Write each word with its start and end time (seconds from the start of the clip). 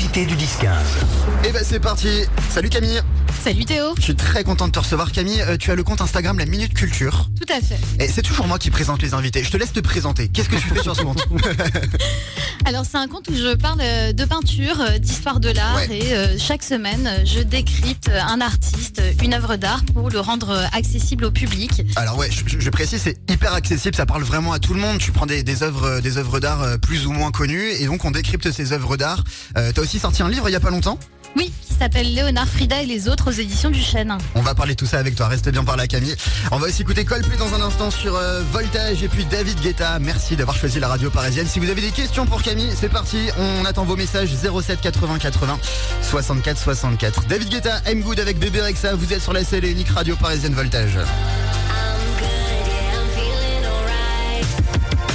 L'invité 0.00 0.24
du 0.24 0.34
10-15. 0.34 1.46
Et 1.46 1.52
ben 1.52 1.62
c'est 1.62 1.78
parti. 1.78 2.24
Salut 2.48 2.70
Camille. 2.70 3.02
Salut 3.42 3.64
Théo. 3.64 3.94
Je 3.96 4.02
suis 4.02 4.14
très 4.14 4.44
content 4.44 4.66
de 4.66 4.72
te 4.72 4.78
recevoir 4.78 5.12
Camille. 5.12 5.40
Euh, 5.42 5.56
tu 5.56 5.70
as 5.70 5.74
le 5.74 5.82
compte 5.82 6.00
Instagram 6.02 6.38
La 6.38 6.44
Minute 6.44 6.74
Culture. 6.74 7.30
Tout 7.40 7.50
à 7.52 7.60
fait. 7.60 7.78
Et 7.98 8.06
c'est 8.08 8.20
toujours 8.22 8.46
moi 8.46 8.58
qui 8.58 8.70
présente 8.70 9.00
les 9.00 9.14
invités. 9.14 9.42
Je 9.42 9.50
te 9.50 9.56
laisse 9.56 9.72
te 9.72 9.80
présenter. 9.80 10.28
Qu'est-ce 10.28 10.50
que 10.50 10.56
tu 10.56 10.68
fais 10.68 10.82
sur 10.82 10.94
ce 10.94 11.02
compte 11.02 11.26
Alors 12.66 12.84
c'est 12.84 12.98
un 12.98 13.08
compte 13.08 13.28
où 13.28 13.34
je 13.34 13.54
parle 13.54 13.80
euh, 13.82 14.12
de 14.12 14.24
peinture, 14.26 14.80
euh, 14.80 14.98
d'histoire 14.98 15.40
de 15.40 15.48
l'art 15.48 15.76
Ouais. 15.76 15.88
et 15.90 16.12
euh, 16.14 16.36
chaque 16.38 16.62
semaine 16.62 17.08
je 17.24 17.40
décrypte 17.40 18.10
un 18.10 18.40
artiste, 18.40 19.00
une 19.22 19.32
œuvre 19.32 19.56
d'art 19.56 19.82
pour 19.94 20.10
le 20.10 20.20
rendre 20.20 20.50
accessible 20.72 21.24
au 21.24 21.30
public. 21.30 21.82
Alors 21.96 22.18
ouais, 22.18 22.28
je, 22.30 22.58
je 22.58 22.70
précise, 22.70 23.00
c'est 23.02 23.16
hyper 23.30 23.54
accessible, 23.54 23.94
ça 23.96 24.04
parle 24.04 24.22
vraiment 24.24 24.52
à 24.52 24.58
tout 24.58 24.74
le 24.74 24.80
monde. 24.80 24.98
Tu 24.98 25.12
prends 25.12 25.26
des, 25.26 25.42
des 25.42 25.62
œuvres, 25.62 26.00
des 26.00 26.18
œuvres 26.18 26.38
d'art 26.40 26.78
plus 26.80 27.06
ou 27.06 27.12
moins 27.12 27.30
connues, 27.30 27.70
et 27.70 27.86
donc 27.86 28.04
on 28.04 28.10
décrypte 28.10 28.50
ces 28.50 28.72
œuvres 28.72 28.96
d'art. 28.96 29.24
Euh, 29.56 29.72
T'as 29.74 29.80
aussi 29.82 29.98
sorti 29.98 30.22
un 30.22 30.28
livre 30.28 30.48
il 30.48 30.52
y 30.52 30.56
a 30.56 30.60
pas 30.60 30.70
longtemps. 30.70 30.98
Oui, 31.36 31.52
qui 31.66 31.74
s'appelle 31.74 32.12
Léonard 32.12 32.48
Frida 32.48 32.82
et 32.82 32.86
les 32.86 33.08
autres 33.08 33.28
aux 33.28 33.34
éditions 33.34 33.70
du 33.70 33.80
Chêne. 33.80 34.16
On 34.34 34.40
va 34.40 34.54
parler 34.54 34.74
tout 34.74 34.86
ça 34.86 34.98
avec 34.98 35.14
toi. 35.14 35.28
Reste 35.28 35.48
bien 35.48 35.64
par 35.64 35.76
là, 35.76 35.86
Camille. 35.86 36.14
On 36.50 36.58
va 36.58 36.66
aussi 36.66 36.82
écouter 36.82 37.04
Coldplay 37.04 37.36
dans 37.36 37.54
un 37.54 37.60
instant 37.60 37.90
sur 37.90 38.16
euh, 38.16 38.42
Voltage 38.52 39.02
et 39.02 39.08
puis 39.08 39.24
David 39.24 39.60
Guetta. 39.60 39.98
Merci 40.00 40.36
d'avoir 40.36 40.56
choisi 40.56 40.80
la 40.80 40.88
radio 40.88 41.10
parisienne. 41.10 41.46
Si 41.46 41.60
vous 41.60 41.70
avez 41.70 41.80
des 41.80 41.90
questions 41.90 42.26
pour 42.26 42.42
Camille, 42.42 42.72
c'est 42.74 42.88
parti. 42.88 43.28
On 43.38 43.64
attend 43.64 43.84
vos 43.84 43.96
messages 43.96 44.30
07 44.34 44.80
80 44.80 45.18
80 45.18 45.58
64 46.02 46.58
64. 46.58 47.24
David 47.26 47.48
Guetta, 47.48 47.80
I'm 47.86 48.02
Good 48.02 48.20
avec 48.20 48.38
Bébé 48.38 48.60
Rexa. 48.62 48.94
Vous 48.94 49.12
êtes 49.12 49.22
sur 49.22 49.32
la 49.32 49.40
et 49.40 49.70
unique 49.70 49.90
radio 49.90 50.16
parisienne 50.16 50.54
Voltage. 50.54 50.98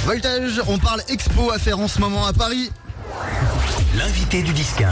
Voltage, 0.04 0.62
on 0.68 0.78
parle 0.78 1.02
expo 1.08 1.50
à 1.50 1.58
faire 1.58 1.78
en 1.80 1.88
ce 1.88 2.00
moment 2.00 2.26
à 2.26 2.32
Paris. 2.32 2.70
L'invité 4.06 4.40
du 4.42 4.52
10-15. 4.52 4.84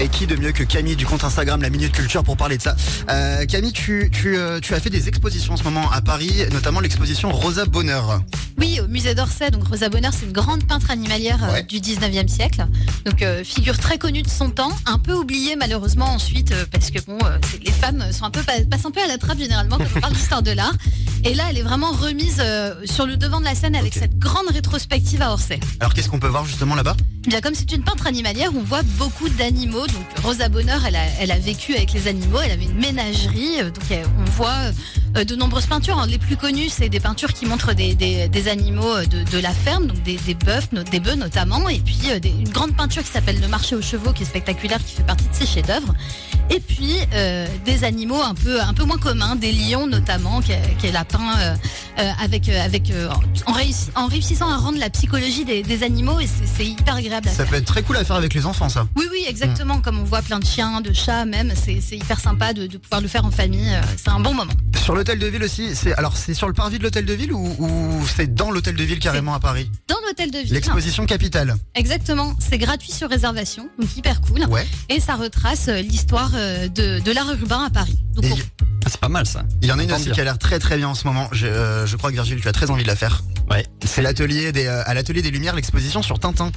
Et 0.00 0.08
qui 0.08 0.26
de 0.26 0.34
mieux 0.34 0.50
que 0.50 0.62
Camille 0.62 0.96
du 0.96 1.04
compte 1.04 1.24
Instagram 1.24 1.60
La 1.60 1.68
Minute 1.68 1.92
Culture 1.92 2.24
pour 2.24 2.38
parler 2.38 2.56
de 2.56 2.62
ça? 2.62 2.74
Euh, 3.10 3.44
Camille, 3.44 3.72
tu, 3.74 4.10
tu, 4.10 4.38
euh, 4.38 4.60
tu 4.60 4.72
as 4.74 4.80
fait 4.80 4.88
des 4.88 5.08
expositions 5.08 5.52
en 5.52 5.56
ce 5.58 5.62
moment 5.64 5.90
à 5.92 6.00
Paris, 6.00 6.32
notamment 6.52 6.80
l'exposition 6.80 7.30
Rosa 7.32 7.66
Bonheur. 7.66 8.22
Oui, 8.58 8.80
au 8.80 8.88
musée 8.88 9.14
d'Orsay, 9.14 9.50
donc 9.50 9.68
Rosa 9.68 9.90
Bonheur, 9.90 10.12
c'est 10.18 10.24
une 10.24 10.32
grande 10.32 10.66
peintre 10.66 10.90
animalière 10.90 11.44
euh, 11.44 11.52
Ouais. 11.52 11.62
du 11.64 11.80
19e 11.80 12.28
siècle. 12.28 12.66
Donc 13.04 13.20
euh, 13.20 13.44
figure 13.44 13.76
très 13.76 13.98
connue 13.98 14.22
de 14.22 14.30
son 14.30 14.48
temps, 14.48 14.72
un 14.86 14.98
peu 14.98 15.12
oubliée 15.12 15.54
malheureusement 15.56 16.06
ensuite 16.14 16.52
euh, 16.52 16.64
parce 16.72 16.90
que 16.90 16.98
bon, 17.06 17.18
euh, 17.24 17.36
c'est- 17.50 17.62
les 17.62 17.72
femmes 17.72 18.02
sont 18.10 18.24
un 18.24 18.30
peu 18.30 18.42
pa- 18.42 18.64
passent 18.70 18.86
un 18.86 18.90
peu 18.90 19.02
à 19.02 19.06
la 19.06 19.18
trappe 19.18 19.38
généralement 19.38 19.76
quand 19.76 19.84
on 19.96 20.00
parle 20.00 20.14
d'histoire 20.14 20.42
de 20.42 20.52
l'art. 20.52 20.72
Et 21.24 21.34
là, 21.34 21.44
elle 21.50 21.58
est 21.58 21.62
vraiment 21.62 21.90
remise 21.90 22.36
euh, 22.40 22.74
sur 22.84 23.06
le 23.06 23.16
devant 23.16 23.40
de 23.40 23.44
la 23.44 23.54
scène 23.54 23.74
avec 23.74 23.94
cette 23.94 24.16
grande 24.18 24.46
rétrospective 24.52 25.20
à 25.22 25.32
Orsay. 25.32 25.58
Alors 25.80 25.92
qu'est-ce 25.92 26.08
qu'on 26.08 26.20
peut 26.20 26.28
voir 26.28 26.44
justement 26.44 26.74
là-bas? 26.76 26.94
Eh 27.26 27.30
Bien, 27.30 27.40
comme 27.40 27.54
c'est 27.54 27.72
une 27.72 27.82
peintre 27.82 28.06
animalière, 28.06 28.50
on 28.54 28.62
voit 28.62 28.82
beaucoup 28.98 29.28
d'animaux. 29.28 29.86
Donc, 29.88 30.06
Rosa 30.22 30.48
Bonheur, 30.48 30.80
elle 30.86 30.94
a, 30.96 31.04
elle 31.18 31.32
a 31.32 31.38
vécu 31.38 31.74
avec 31.74 31.92
les 31.92 32.06
animaux. 32.06 32.38
Elle 32.44 32.52
avait 32.52 32.64
une 32.66 32.78
ménagerie. 32.78 33.60
euh, 33.60 33.70
Donc, 33.70 33.84
elle- 33.90 34.06
on 34.20 34.24
voit 34.30 34.50
euh, 34.50 34.72
de 35.24 35.36
nombreuses 35.36 35.66
peintures. 35.66 35.94
Alors, 35.94 36.06
les 36.06 36.18
plus 36.18 36.36
connues, 36.36 36.68
c'est 36.68 36.88
des 36.88 37.00
peintures 37.00 37.32
qui 37.32 37.46
montrent 37.46 37.72
des, 37.74 37.94
des- 37.94 38.28
des 38.28 38.48
animaux 38.48 38.94
euh, 38.96 39.06
de, 39.06 39.22
de 39.24 39.38
la 39.38 39.50
ferme, 39.52 39.86
donc 39.86 40.02
des, 40.02 40.16
des 40.16 40.34
bœufs, 40.34 40.68
des 40.90 41.00
bœufs 41.00 41.14
notamment. 41.14 41.68
Et 41.68 41.78
puis, 41.80 41.98
euh, 42.10 42.18
une 42.24 42.48
grande 42.50 42.74
peinture 42.76 43.02
qui 43.02 43.10
s'appelle 43.10 43.40
Le 43.40 43.48
marché 43.48 43.74
aux 43.76 43.82
chevaux, 43.82 44.12
qui 44.12 44.22
est 44.24 44.26
spectaculaire, 44.26 44.78
qui 44.84 44.94
fait 44.96 45.02
partie 45.06 45.24
de 45.28 45.34
ses 45.34 45.46
chefs-d'œuvre. 45.46 45.94
Et 46.50 46.60
puis, 46.60 46.92
euh, 47.14 47.46
des 47.64 47.82
animaux 47.84 48.22
un 48.22 48.34
peu, 48.34 48.60
un 48.60 48.72
peu 48.74 48.84
moins 48.84 48.98
communs, 48.98 49.36
des 49.36 49.52
lions 49.52 49.86
notamment, 49.86 50.40
qu'elle 50.80 50.96
a 50.96 51.04
peint 51.04 51.38
euh, 51.38 51.54
euh, 51.98 52.10
avec, 52.22 52.48
euh, 52.48 52.64
avec, 52.64 52.90
euh, 52.90 53.08
en, 53.46 53.52
réussi- 53.52 53.88
en 53.96 54.06
réussissant 54.06 54.48
à 54.50 54.56
rendre 54.56 54.78
la 54.78 54.90
psychologie 54.90 55.44
des, 55.44 55.62
des 55.62 55.82
animaux. 55.82 56.20
Et 56.20 56.26
c'est- 56.26 56.64
hyper 56.66 56.96
agréable 56.96 57.28
à 57.28 57.30
Ça 57.30 57.36
faire. 57.38 57.46
peut 57.48 57.56
être 57.56 57.64
très 57.64 57.82
cool 57.82 57.96
à 57.96 58.04
faire 58.04 58.16
avec 58.16 58.34
les 58.34 58.44
enfants 58.44 58.68
ça. 58.68 58.86
Oui, 58.96 59.04
oui, 59.12 59.24
exactement. 59.28 59.80
Comme 59.80 59.98
on 60.00 60.04
voit 60.04 60.22
plein 60.22 60.38
de 60.40 60.44
chiens, 60.44 60.80
de 60.80 60.92
chats 60.92 61.24
même, 61.24 61.52
c'est 61.56 61.96
hyper 61.96 62.18
sympa 62.20 62.52
de, 62.52 62.66
de 62.66 62.76
pouvoir 62.76 63.00
le 63.00 63.08
faire 63.08 63.24
en 63.24 63.30
famille. 63.30 63.72
euh, 63.72 63.80
C'est 63.96 64.10
un 64.10 64.18
bon 64.20 64.34
moment. 64.34 64.52
Sur 64.82 64.94
l'hôtel 65.06 65.18
de 65.20 65.26
ville 65.28 65.44
aussi, 65.44 65.76
c'est 65.76 65.94
alors 65.94 66.16
c'est 66.16 66.34
sur 66.34 66.48
le 66.48 66.52
parvis 66.54 66.78
de 66.78 66.82
l'hôtel 66.82 67.04
de 67.06 67.12
ville 67.12 67.32
ou, 67.32 67.46
ou 67.60 68.06
c'est 68.16 68.34
dans 68.34 68.50
l'hôtel 68.50 68.74
de 68.74 68.82
ville 68.82 68.98
carrément 68.98 69.34
à 69.34 69.40
Paris? 69.40 69.70
Dans 69.88 69.94
l'hôtel 70.06 70.32
de 70.32 70.38
ville. 70.38 70.52
L'exposition 70.52 71.06
capitale. 71.06 71.54
Exactement. 71.76 72.34
C'est 72.40 72.58
gratuit 72.58 72.90
sur 72.90 73.08
réservation, 73.08 73.68
donc 73.78 73.96
hyper 73.96 74.20
cool. 74.20 74.44
Ouais. 74.46 74.66
Et 74.88 74.98
ça 74.98 75.14
retrace 75.14 75.68
euh, 75.68 75.80
l'histoire 75.80 76.32
euh, 76.34 76.66
de, 76.68 76.98
de 76.98 77.12
l'art 77.12 77.30
urbain 77.32 77.64
à 77.64 77.70
Paris. 77.70 77.98
Donc 78.14 78.24
Et 78.24 78.32
on- 78.32 78.36
Ah, 78.84 78.88
c'est 78.88 78.98
pas 79.00 79.08
mal 79.08 79.26
ça. 79.26 79.44
il 79.62 79.68
y 79.68 79.72
en 79.72 79.78
a 79.78 79.84
une 79.84 79.92
aussi 79.92 80.10
qui 80.10 80.20
a 80.20 80.24
l'air 80.24 80.38
très 80.38 80.58
très 80.58 80.76
bien 80.76 80.88
en 80.88 80.94
ce 80.96 81.06
moment. 81.06 81.28
Je, 81.30 81.46
euh, 81.46 81.86
je 81.86 81.96
crois 81.96 82.10
que 82.10 82.14
Virgile, 82.16 82.40
tu 82.40 82.48
as 82.48 82.52
très 82.52 82.70
envie 82.72 82.82
de 82.82 82.88
la 82.88 82.96
faire. 82.96 83.22
Ouais. 83.48 83.64
C'est 83.84 84.02
l'atelier 84.02 84.50
des 84.50 84.66
euh, 84.66 84.82
à 84.86 84.94
l'atelier 84.94 85.22
des 85.22 85.30
Lumières 85.30 85.54
l'exposition 85.54 86.02
sur 86.02 86.18
Tintin. 86.18 86.50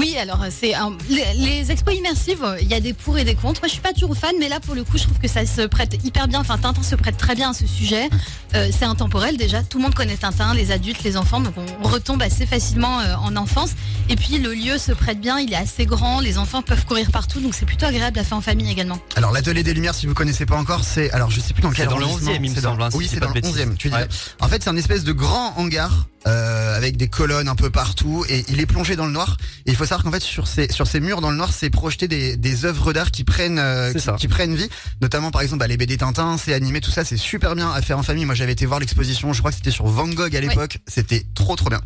Oui, 0.00 0.16
alors 0.16 0.42
euh, 0.42 0.48
c'est 0.50 0.72
un- 0.74 0.96
les, 1.10 1.24
les 1.36 1.70
expos 1.70 1.94
immersives, 1.94 2.42
euh, 2.42 2.56
il 2.62 2.68
y 2.68 2.74
a 2.74 2.80
des 2.80 2.94
pour 2.94 3.18
et 3.18 3.24
des 3.24 3.34
contre. 3.34 3.60
Moi, 3.60 3.68
je 3.68 3.72
suis 3.74 3.82
pas 3.82 3.92
toujours 3.92 4.16
fan, 4.16 4.34
mais 4.40 4.48
là, 4.48 4.58
pour 4.58 4.74
le 4.74 4.82
coup, 4.82 4.96
je 4.96 5.02
trouve 5.04 5.18
que 5.18 5.28
ça 5.28 5.44
se 5.44 5.60
prête 5.66 5.98
hyper 6.02 6.26
bien. 6.26 6.40
Enfin, 6.40 6.56
Tintin 6.56 6.82
se 6.82 6.94
prête 6.94 7.18
très 7.18 7.34
bien 7.34 7.50
à 7.50 7.52
ce 7.52 7.66
sujet. 7.66 8.08
Euh, 8.54 8.70
c'est 8.76 8.86
intemporel 8.86 9.36
déjà. 9.36 9.62
Tout 9.62 9.76
le 9.76 9.82
monde 9.84 9.94
connaît 9.94 10.16
Tintin, 10.16 10.54
les 10.54 10.72
adultes, 10.72 11.02
les 11.04 11.18
enfants, 11.18 11.40
donc 11.40 11.52
on 11.82 11.86
retombe 11.86 12.22
assez 12.22 12.46
facilement 12.46 13.00
euh, 13.00 13.14
en 13.16 13.36
enfance. 13.36 13.70
Et 14.08 14.16
puis 14.16 14.38
le 14.38 14.54
lieu 14.54 14.78
se 14.78 14.92
prête 14.92 15.20
bien, 15.20 15.38
il 15.38 15.52
est 15.52 15.56
assez 15.56 15.84
grand, 15.84 16.20
les 16.20 16.38
enfants 16.38 16.62
peuvent 16.62 16.86
courir 16.86 17.10
partout, 17.10 17.40
donc 17.40 17.54
c'est 17.54 17.66
plutôt 17.66 17.84
agréable 17.86 18.18
à 18.18 18.24
faire 18.24 18.38
en 18.38 18.40
famille 18.40 18.70
également. 18.70 18.98
Alors 19.16 19.32
l'atelier 19.32 19.62
des 19.62 19.74
lumières, 19.74 19.94
si 19.94 20.06
vous 20.06 20.14
connaissez 20.14 20.46
pas 20.46 20.56
encore, 20.56 20.82
c'est 20.82 21.10
alors 21.12 21.30
je 21.30 21.40
sais 21.40 21.52
plus 21.52 21.62
dans 21.62 21.70
quel 21.70 21.84
C'est 21.86 21.90
dans 21.90 21.98
le 21.98 22.04
arrondissement, 22.06 22.32
11e, 22.32 22.36
il 22.44 22.50
me 22.50 22.54
c'est 22.54 22.60
dans- 22.62 22.70
semble, 22.70 22.82
hein, 22.84 22.90
si 22.90 22.96
oui, 22.96 23.08
c'est 23.08 23.20
dans 23.20 23.28
le 23.28 23.34
bêtises. 23.34 23.50
11e. 23.56 23.76
Tu 23.76 23.88
dis. 23.90 23.94
Ouais. 23.94 24.08
En 24.40 24.48
fait, 24.48 24.62
c'est 24.64 24.70
un 24.70 24.76
espèce 24.76 25.04
de 25.04 25.12
grand 25.12 25.52
hangar 25.58 26.06
euh, 26.26 26.76
avec 26.76 26.96
des 26.96 27.08
colonnes 27.08 27.48
un 27.48 27.54
peu 27.56 27.70
partout 27.70 28.24
et 28.28 28.44
il 28.48 28.60
est 28.60 28.66
plongé 28.66 28.96
dans 28.96 29.06
le 29.06 29.12
noir. 29.12 29.36
Et 29.66 29.70
il 29.70 29.76
faut 29.76 29.84
savoir 29.84 30.02
qu'en 30.04 30.10
fait 30.12 30.22
sur 30.22 30.46
ces 30.46 30.70
sur 30.70 30.86
ces 30.86 31.00
murs 31.00 31.20
dans 31.20 31.30
le 31.30 31.36
noir, 31.36 31.52
c'est 31.52 31.70
projeté 31.70 32.08
des, 32.08 32.36
des 32.36 32.64
œuvres 32.64 32.92
d'art 32.92 33.10
qui 33.10 33.24
prennent 33.24 33.58
euh, 33.58 33.92
qui, 33.92 34.00
ça. 34.00 34.12
qui 34.18 34.28
prennent 34.28 34.54
vie. 34.54 34.68
Notamment 35.00 35.30
par 35.30 35.42
exemple 35.42 35.60
bah, 35.60 35.66
les 35.66 35.76
BD 35.76 35.96
Tintin, 35.96 36.36
c'est 36.38 36.52
animé, 36.54 36.80
tout 36.80 36.90
ça, 36.90 37.04
c'est 37.04 37.16
super 37.16 37.54
bien 37.54 37.70
à 37.70 37.80
faire 37.82 37.98
en 37.98 38.02
famille. 38.02 38.24
Moi, 38.24 38.34
j'avais 38.34 38.52
été 38.52 38.66
voir 38.66 38.80
l'exposition, 38.80 39.32
je 39.32 39.38
crois 39.38 39.50
que 39.50 39.56
c'était 39.56 39.70
sur 39.70 39.86
Van 39.86 40.08
Gogh 40.08 40.34
à 40.36 40.40
l'époque. 40.40 40.78
C'était 40.86 41.24
trop 41.34 41.56
trop 41.56 41.70
bien. 41.70 41.80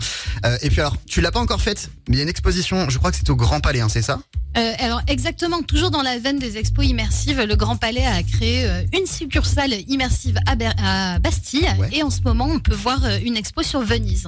Euh, 0.44 0.56
et 0.62 0.71
puis 0.71 0.81
alors, 0.81 0.97
tu 1.06 1.21
l'as 1.21 1.31
pas 1.33 1.41
encore 1.41 1.61
faite, 1.61 1.91
mais 2.09 2.17
il 2.17 2.19
y 2.19 2.21
a 2.21 2.25
une 2.25 2.28
exposition. 2.28 2.89
Je 2.91 2.99
crois 2.99 3.11
que 3.11 3.17
c'est 3.17 3.31
au 3.31 3.37
Grand 3.37 3.61
Palais, 3.61 3.81
hein, 3.81 3.89
c'est 3.89 4.03
ça? 4.03 4.19
Euh, 4.56 4.73
alors 4.78 5.03
exactement, 5.09 5.62
toujours 5.62 5.91
dans 5.91 6.03
la 6.03 6.17
veine 6.21 6.39
des 6.39 6.59
expos 6.59 6.87
immersives, 6.87 7.41
le 7.41 7.56
Grand 7.56 7.75
Palais 7.77 8.06
a 8.06 8.23
créé 8.23 8.65
euh, 8.69 8.83
une 8.97 9.05
succursale 9.05 9.73
immersive 9.89 10.39
à, 10.47 10.55
Ber- 10.55 10.75
à 10.78 11.19
Bastille 11.19 11.67
Ouais. 11.77 11.89
et 11.93 12.05
en 12.05 12.11
ce 12.11 12.21
moment 12.21 12.47
on 12.49 12.61
peut 12.61 12.75
voir 12.75 13.05
euh, 13.05 13.19
une 13.25 13.37
expo 13.37 13.65
sur 13.65 13.81
Venise. 13.81 14.24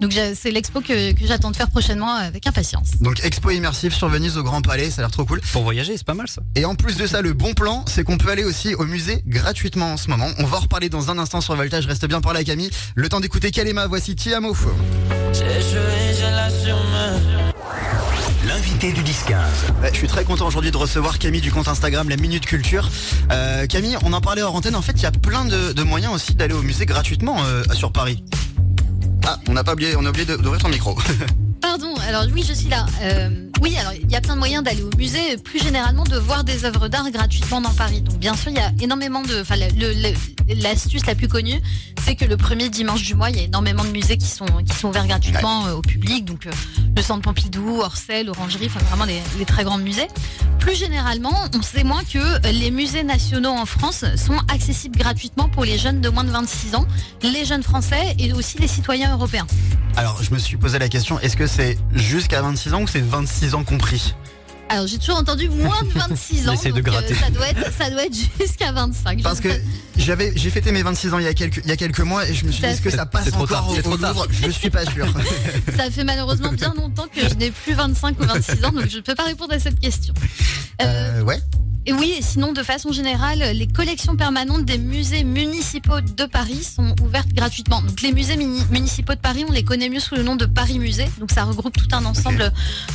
Donc 0.00 0.12
c'est 0.34 0.50
l'expo 0.50 0.80
que, 0.80 1.12
que 1.12 1.26
j'attends 1.26 1.50
de 1.50 1.56
faire 1.56 1.70
prochainement 1.70 2.14
avec 2.14 2.46
impatience. 2.46 2.98
Donc 3.00 3.24
expo 3.24 3.50
immersive 3.50 3.94
sur 3.94 4.08
Venise 4.08 4.36
au 4.36 4.42
Grand 4.42 4.60
Palais, 4.60 4.90
ça 4.90 5.00
a 5.00 5.04
l'air 5.04 5.10
trop 5.10 5.24
cool. 5.24 5.40
Pour 5.52 5.62
voyager, 5.62 5.96
c'est 5.96 6.06
pas 6.06 6.14
mal 6.14 6.28
ça. 6.28 6.42
Et 6.56 6.64
en 6.64 6.74
plus 6.74 6.96
de 6.96 7.06
ça, 7.06 7.22
le 7.22 7.32
bon 7.32 7.54
plan, 7.54 7.84
c'est 7.86 8.04
qu'on 8.04 8.18
peut 8.18 8.30
aller 8.30 8.44
aussi 8.44 8.74
au 8.74 8.84
musée 8.84 9.22
gratuitement 9.26 9.92
en 9.92 9.96
ce 9.96 10.08
moment. 10.08 10.28
On 10.38 10.44
va 10.44 10.56
en 10.58 10.60
reparler 10.60 10.88
dans 10.88 11.10
un 11.10 11.18
instant 11.18 11.40
sur 11.40 11.54
Voltage. 11.54 11.86
Reste 11.86 12.06
bien 12.06 12.20
par 12.20 12.32
là, 12.32 12.44
Camille. 12.44 12.70
Le 12.94 13.08
temps 13.08 13.20
d'écouter 13.20 13.50
Kalema. 13.50 13.86
Voici 13.86 14.16
Tiamo. 14.16 14.54
L'invité 18.46 18.92
du 18.92 19.02
10-15. 19.02 19.32
Ouais, 19.82 19.90
je 19.92 19.96
suis 19.96 20.06
très 20.06 20.24
content 20.24 20.46
aujourd'hui 20.46 20.70
de 20.70 20.76
recevoir 20.76 21.18
Camille 21.18 21.40
du 21.40 21.50
compte 21.50 21.66
Instagram 21.66 22.08
La 22.08 22.16
Minute 22.16 22.44
Culture. 22.44 22.90
Euh, 23.32 23.66
Camille, 23.66 23.96
on 24.04 24.12
en 24.12 24.20
parlait 24.20 24.42
hors 24.42 24.54
antenne. 24.54 24.76
En 24.76 24.82
fait, 24.82 24.92
il 24.92 25.02
y 25.02 25.06
a 25.06 25.12
plein 25.12 25.44
de, 25.46 25.72
de 25.72 25.82
moyens 25.82 26.12
aussi 26.14 26.34
d'aller 26.34 26.54
au 26.54 26.62
musée 26.62 26.84
gratuitement 26.84 27.36
euh, 27.44 27.62
sur 27.72 27.90
Paris. 27.90 28.22
Ah, 29.26 29.38
on 29.48 29.52
n'a 29.54 29.64
pas 29.64 29.72
oublié, 29.72 29.96
on 29.96 30.04
a 30.04 30.10
oublié 30.10 30.26
d'ouvrir 30.26 30.60
ton 30.60 30.68
micro. 30.68 30.96
Pardon, 31.60 31.94
alors 32.06 32.24
oui 32.32 32.44
je 32.46 32.52
suis 32.52 32.68
là. 32.68 32.86
Euh, 33.02 33.43
oui, 33.64 33.78
alors 33.78 33.94
il 33.94 34.10
y 34.10 34.14
a 34.14 34.20
plein 34.20 34.34
de 34.34 34.38
moyens 34.38 34.62
d'aller 34.62 34.82
au 34.82 34.94
musée, 34.98 35.32
et 35.32 35.36
plus 35.38 35.58
généralement 35.58 36.04
de 36.04 36.18
voir 36.18 36.44
des 36.44 36.66
œuvres 36.66 36.88
d'art 36.88 37.10
gratuitement 37.10 37.62
dans 37.62 37.72
Paris. 37.72 38.02
Donc 38.02 38.18
bien 38.18 38.36
sûr 38.36 38.50
il 38.50 38.58
y 38.58 38.60
a 38.60 38.70
énormément 38.78 39.22
de... 39.22 39.40
Enfin 39.40 39.56
l'astuce 40.60 41.06
la 41.06 41.14
plus 41.14 41.28
connue, 41.28 41.58
c'est 42.04 42.14
que 42.14 42.26
le 42.26 42.36
premier 42.36 42.68
dimanche 42.68 43.02
du 43.02 43.14
mois, 43.14 43.30
il 43.30 43.36
y 43.36 43.40
a 43.40 43.44
énormément 43.44 43.82
de 43.82 43.88
musées 43.88 44.18
qui 44.18 44.26
sont, 44.26 44.44
qui 44.68 44.76
sont 44.76 44.88
ouverts 44.88 45.06
gratuitement 45.06 45.66
euh, 45.66 45.72
au 45.72 45.80
public. 45.80 46.26
Donc 46.26 46.46
euh, 46.46 46.50
le 46.94 47.00
Centre 47.00 47.22
Pompidou, 47.22 47.80
Orsay, 47.80 48.22
l'Orangerie, 48.22 48.66
enfin 48.66 48.80
vraiment 48.80 49.06
les, 49.06 49.22
les 49.38 49.46
très 49.46 49.64
grands 49.64 49.78
musées. 49.78 50.08
Plus 50.58 50.74
généralement, 50.74 51.34
on 51.56 51.62
sait 51.62 51.84
moins 51.84 52.04
que 52.04 52.18
euh, 52.18 52.52
les 52.52 52.70
musées 52.70 53.02
nationaux 53.02 53.48
en 53.48 53.64
France 53.64 54.04
sont 54.16 54.36
accessibles 54.52 54.98
gratuitement 54.98 55.48
pour 55.48 55.64
les 55.64 55.78
jeunes 55.78 56.02
de 56.02 56.10
moins 56.10 56.24
de 56.24 56.30
26 56.30 56.74
ans, 56.74 56.84
les 57.22 57.46
jeunes 57.46 57.62
français 57.62 58.14
et 58.18 58.34
aussi 58.34 58.58
les 58.58 58.68
citoyens 58.68 59.14
européens. 59.14 59.46
Alors, 59.96 60.22
je 60.22 60.32
me 60.32 60.38
suis 60.38 60.56
posé 60.56 60.78
la 60.78 60.88
question, 60.88 61.20
est-ce 61.20 61.36
que 61.36 61.46
c'est 61.46 61.78
jusqu'à 61.92 62.42
26 62.42 62.74
ans 62.74 62.82
ou 62.82 62.86
c'est 62.88 63.00
26 63.00 63.54
ans 63.54 63.62
compris 63.62 64.14
Alors 64.68 64.86
j'ai 64.88 64.98
toujours 64.98 65.18
entendu 65.18 65.48
moins 65.48 65.80
de 65.82 65.90
26 65.90 66.48
ans. 66.48 66.52
Essaye 66.52 66.72
de 66.72 66.80
donc, 66.80 66.88
euh, 66.88 66.90
gratter. 66.90 67.14
ça 67.14 67.30
doit 67.30 67.48
être, 67.48 67.72
ça 67.72 67.90
doit 67.90 68.04
être 68.04 68.16
jusqu'à 68.40 68.72
25. 68.72 69.22
Parce 69.22 69.40
que 69.40 69.48
j'avais, 69.96 70.32
j'ai 70.34 70.50
fêté 70.50 70.72
mes 70.72 70.82
26 70.82 71.14
ans 71.14 71.18
il 71.18 71.24
y 71.24 71.28
a 71.28 71.34
quelques, 71.34 71.58
il 71.58 71.68
y 71.68 71.72
a 71.72 71.76
quelques 71.76 72.00
mois 72.00 72.28
et 72.28 72.34
je 72.34 72.44
me 72.44 72.50
suis 72.50 72.60
dit, 72.62 72.66
est-ce 72.68 72.82
que 72.82 72.90
ça 72.90 73.06
passe 73.06 73.24
C'est 73.26 73.30
trop 73.30 73.44
encore 73.44 73.58
tard, 73.58 73.70
au, 73.70 73.74
c'est 73.76 73.82
trop 73.82 73.94
au. 73.94 73.96
Louvre 73.96 74.26
Je 74.30 74.50
suis 74.50 74.70
pas 74.70 74.84
sûr. 74.84 75.06
Ça 75.76 75.90
fait 75.90 76.04
malheureusement 76.04 76.50
bien 76.52 76.74
longtemps 76.74 77.06
que 77.14 77.28
je 77.28 77.34
n'ai 77.34 77.50
plus 77.52 77.74
25 77.74 78.20
ou 78.20 78.24
26 78.24 78.64
ans, 78.64 78.72
donc 78.72 78.88
je 78.88 78.96
ne 78.96 79.02
peux 79.02 79.14
pas 79.14 79.24
répondre 79.24 79.52
à 79.52 79.58
cette 79.60 79.78
question. 79.78 80.12
Euh, 80.82 81.20
Euh, 81.20 81.22
ouais. 81.22 81.38
Et 81.86 81.92
oui, 81.92 82.14
et 82.18 82.22
sinon, 82.22 82.52
de 82.52 82.62
façon 82.62 82.92
générale, 82.92 83.40
les 83.54 83.66
collections 83.66 84.16
permanentes 84.16 84.64
des 84.64 84.78
musées 84.78 85.22
municipaux 85.24 86.00
de 86.00 86.24
Paris 86.24 86.64
sont 86.64 86.94
ouvertes 87.02 87.28
gratuitement. 87.32 87.82
Donc, 87.82 88.00
les 88.00 88.12
musées 88.12 88.36
municipaux 88.70 89.14
de 89.14 89.18
Paris, 89.20 89.44
on 89.48 89.52
les 89.52 89.64
connaît 89.64 89.88
mieux 89.88 90.00
sous 90.00 90.14
le 90.14 90.22
nom 90.22 90.36
de 90.36 90.46
Paris 90.46 90.78
Musée. 90.78 91.06
Donc, 91.18 91.30
ça 91.30 91.44
regroupe 91.44 91.76
tout 91.76 91.88
un 91.92 92.04
ensemble 92.06 92.52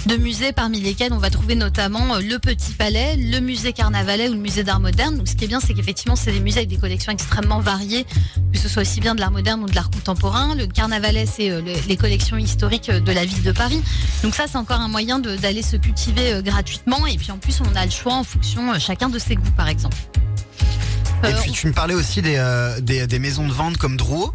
de 0.07 0.15
musées 0.17 0.53
parmi 0.53 0.79
lesquels 0.79 1.13
on 1.13 1.17
va 1.17 1.29
trouver 1.29 1.55
notamment 1.55 2.15
euh, 2.15 2.21
le 2.21 2.39
Petit 2.39 2.71
Palais, 2.73 3.15
le 3.15 3.39
musée 3.39 3.73
Carnavalet 3.73 4.29
ou 4.29 4.33
le 4.33 4.39
musée 4.39 4.63
d'art 4.63 4.79
moderne. 4.79 5.17
Donc, 5.17 5.27
ce 5.27 5.35
qui 5.35 5.45
est 5.45 5.47
bien, 5.47 5.59
c'est 5.59 5.73
qu'effectivement, 5.73 6.15
c'est 6.15 6.31
des 6.31 6.39
musées 6.39 6.59
avec 6.59 6.69
des 6.69 6.77
collections 6.77 7.11
extrêmement 7.11 7.59
variées, 7.59 8.05
que 8.51 8.57
ce 8.57 8.67
soit 8.67 8.81
aussi 8.81 9.01
bien 9.01 9.13
de 9.13 9.19
l'art 9.19 9.31
moderne 9.31 9.61
ou 9.63 9.67
de 9.67 9.75
l'art 9.75 9.91
contemporain. 9.91 10.55
Le 10.55 10.65
Carnavalet, 10.67 11.25
c'est 11.27 11.51
euh, 11.51 11.61
le- 11.61 11.73
les 11.87 11.97
collections 11.97 12.37
historiques 12.37 12.89
euh, 12.89 12.99
de 12.99 13.11
la 13.11 13.25
ville 13.25 13.43
de 13.43 13.51
Paris. 13.51 13.81
Donc 14.23 14.33
ça, 14.35 14.45
c'est 14.47 14.57
encore 14.57 14.79
un 14.81 14.87
moyen 14.87 15.19
d'aller 15.19 15.61
se 15.61 15.75
cultiver 15.75 16.41
gratuitement. 16.43 17.05
Et 17.05 17.17
puis 17.17 17.31
en 17.31 17.37
plus, 17.37 17.59
on 17.61 17.75
a 17.75 17.85
le 17.85 17.91
choix 17.91 18.13
en 18.15 18.23
fonction 18.23 18.78
chacun 18.79 19.09
de 19.09 19.19
ses 19.19 19.35
goûts, 19.35 19.51
par 19.55 19.67
exemple. 19.67 19.97
Et 21.23 21.27
Euh, 21.27 21.41
puis 21.41 21.51
tu 21.51 21.67
me 21.67 21.73
parlais 21.73 21.93
aussi 21.95 22.21
des, 22.21 22.35
euh, 22.37 22.79
des, 22.79 23.05
des 23.07 23.19
maisons 23.19 23.47
de 23.47 23.51
vente 23.53 23.77
comme 23.77 23.97
Drouot. 23.97 24.33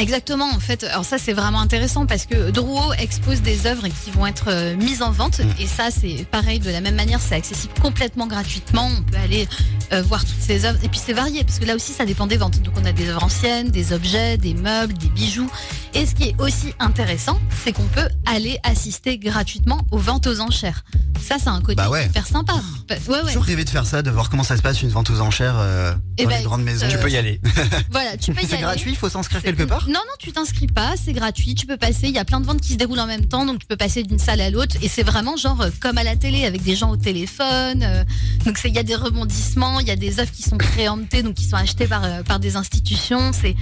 Exactement, 0.00 0.48
en 0.54 0.58
fait. 0.60 0.84
Alors 0.84 1.04
ça, 1.04 1.18
c'est 1.18 1.32
vraiment 1.32 1.60
intéressant 1.60 2.06
parce 2.06 2.24
que 2.26 2.50
Drouot 2.50 2.92
expose 2.94 3.42
des 3.42 3.66
œuvres 3.66 3.86
qui 3.88 4.10
vont 4.10 4.26
être 4.26 4.46
euh, 4.48 4.74
mises 4.76 5.02
en 5.02 5.10
vente. 5.10 5.40
Et 5.58 5.66
ça, 5.66 5.88
c'est 5.90 6.24
pareil, 6.30 6.58
de 6.58 6.70
la 6.70 6.80
même 6.80 6.94
manière, 6.94 7.20
c'est 7.20 7.34
accessible 7.34 7.72
complètement 7.80 8.26
gratuitement. 8.26 8.88
On 8.98 9.02
peut 9.02 9.18
aller 9.18 9.46
euh, 9.92 10.02
voir 10.02 10.24
toutes 10.24 10.40
ces 10.40 10.64
œuvres. 10.64 10.78
Et 10.82 10.88
puis 10.88 11.00
c'est 11.04 11.12
varié 11.12 11.44
parce 11.44 11.58
que 11.58 11.66
là 11.66 11.74
aussi, 11.74 11.92
ça 11.92 12.04
dépend 12.06 12.26
des 12.26 12.36
ventes. 12.38 12.62
Donc 12.62 12.74
on 12.80 12.84
a 12.84 12.92
des 12.92 13.08
œuvres 13.10 13.24
anciennes, 13.24 13.68
des 13.68 13.92
objets, 13.92 14.38
des 14.38 14.54
meubles, 14.54 14.94
des 14.94 15.08
bijoux. 15.08 15.50
Et 15.94 16.06
ce 16.06 16.14
qui 16.14 16.28
est 16.30 16.40
aussi 16.40 16.72
intéressant, 16.78 17.38
c'est 17.64 17.72
qu'on 17.72 17.82
peut 17.88 18.08
aller 18.26 18.58
assister 18.62 19.18
gratuitement 19.18 19.80
aux 19.90 19.98
ventes 19.98 20.26
aux 20.26 20.40
enchères. 20.40 20.84
Ça, 21.22 21.36
c'est 21.38 21.48
un 21.48 21.60
côté 21.60 21.74
Bah 21.74 21.90
ouais. 21.90 22.06
hyper 22.06 22.26
sympa. 22.26 22.54
Bah, 22.88 22.94
Ouais, 23.08 23.20
toujours 23.26 23.44
rêvé 23.44 23.64
de 23.64 23.68
faire 23.70 23.84
ça, 23.86 24.00
de 24.02 24.10
voir 24.10 24.30
comment 24.30 24.42
ça 24.44 24.56
se 24.56 24.62
passe 24.62 24.80
une 24.82 24.88
vente 24.88 25.10
aux 25.10 25.20
enchères 25.20 25.56
euh, 25.58 25.92
Eh 26.16 26.22
dans 26.24 26.30
ben, 26.30 26.38
les 26.38 26.44
grandes 26.44 26.62
maisons. 26.62 26.86
Tu 26.88 26.96
peux 26.98 27.10
y 27.10 27.16
aller. 27.18 27.40
Voilà, 27.90 28.16
tu 28.16 28.32
peux 28.32 28.40
y 28.42 28.46
C'est 28.46 28.54
aller. 28.54 28.62
gratuit, 28.62 28.92
il 28.92 28.96
faut 28.96 29.08
s'inscrire 29.10 29.40
C'est- 29.42 29.48
quelque 29.48 29.64
part 29.64 29.86
Non, 29.90 29.98
non, 30.06 30.14
tu 30.20 30.30
t'inscris 30.30 30.68
pas, 30.68 30.94
c'est 31.02 31.12
gratuit, 31.12 31.54
tu 31.56 31.66
peux 31.66 31.76
passer, 31.76 32.08
il 32.08 32.14
y 32.14 32.18
a 32.18 32.24
plein 32.24 32.38
de 32.40 32.46
ventes 32.46 32.60
qui 32.60 32.74
se 32.74 32.78
déroulent 32.78 33.00
en 33.00 33.06
même 33.08 33.26
temps, 33.26 33.44
donc 33.44 33.58
tu 33.58 33.66
peux 33.66 33.76
passer 33.76 34.04
d'une 34.04 34.18
salle 34.20 34.40
à 34.40 34.48
l'autre, 34.48 34.76
et 34.82 34.88
c'est 34.88 35.02
vraiment 35.02 35.36
genre 35.36 35.60
euh, 35.62 35.70
comme 35.80 35.98
à 35.98 36.04
la 36.04 36.14
télé, 36.14 36.44
avec 36.46 36.62
des 36.62 36.76
gens 36.76 36.90
au 36.90 36.96
téléphone, 36.96 37.82
euh, 37.82 38.04
donc 38.44 38.56
c'est- 38.58 38.68
il 38.68 38.74
y 38.74 38.78
a 38.78 38.82
des 38.84 38.94
rebondissements, 38.94 39.80
il 39.80 39.88
y 39.88 39.90
a 39.90 39.96
des 39.96 40.20
œuvres 40.20 40.30
qui 40.30 40.42
sont 40.44 40.58
préemptées, 40.58 41.22
donc 41.24 41.34
qui 41.34 41.44
sont 41.44 41.56
achetées 41.56 41.86
par, 41.88 42.04
euh, 42.04 42.22
par 42.22 42.38
des 42.38 42.54
institutions, 42.56 43.32
c'est 43.32 43.56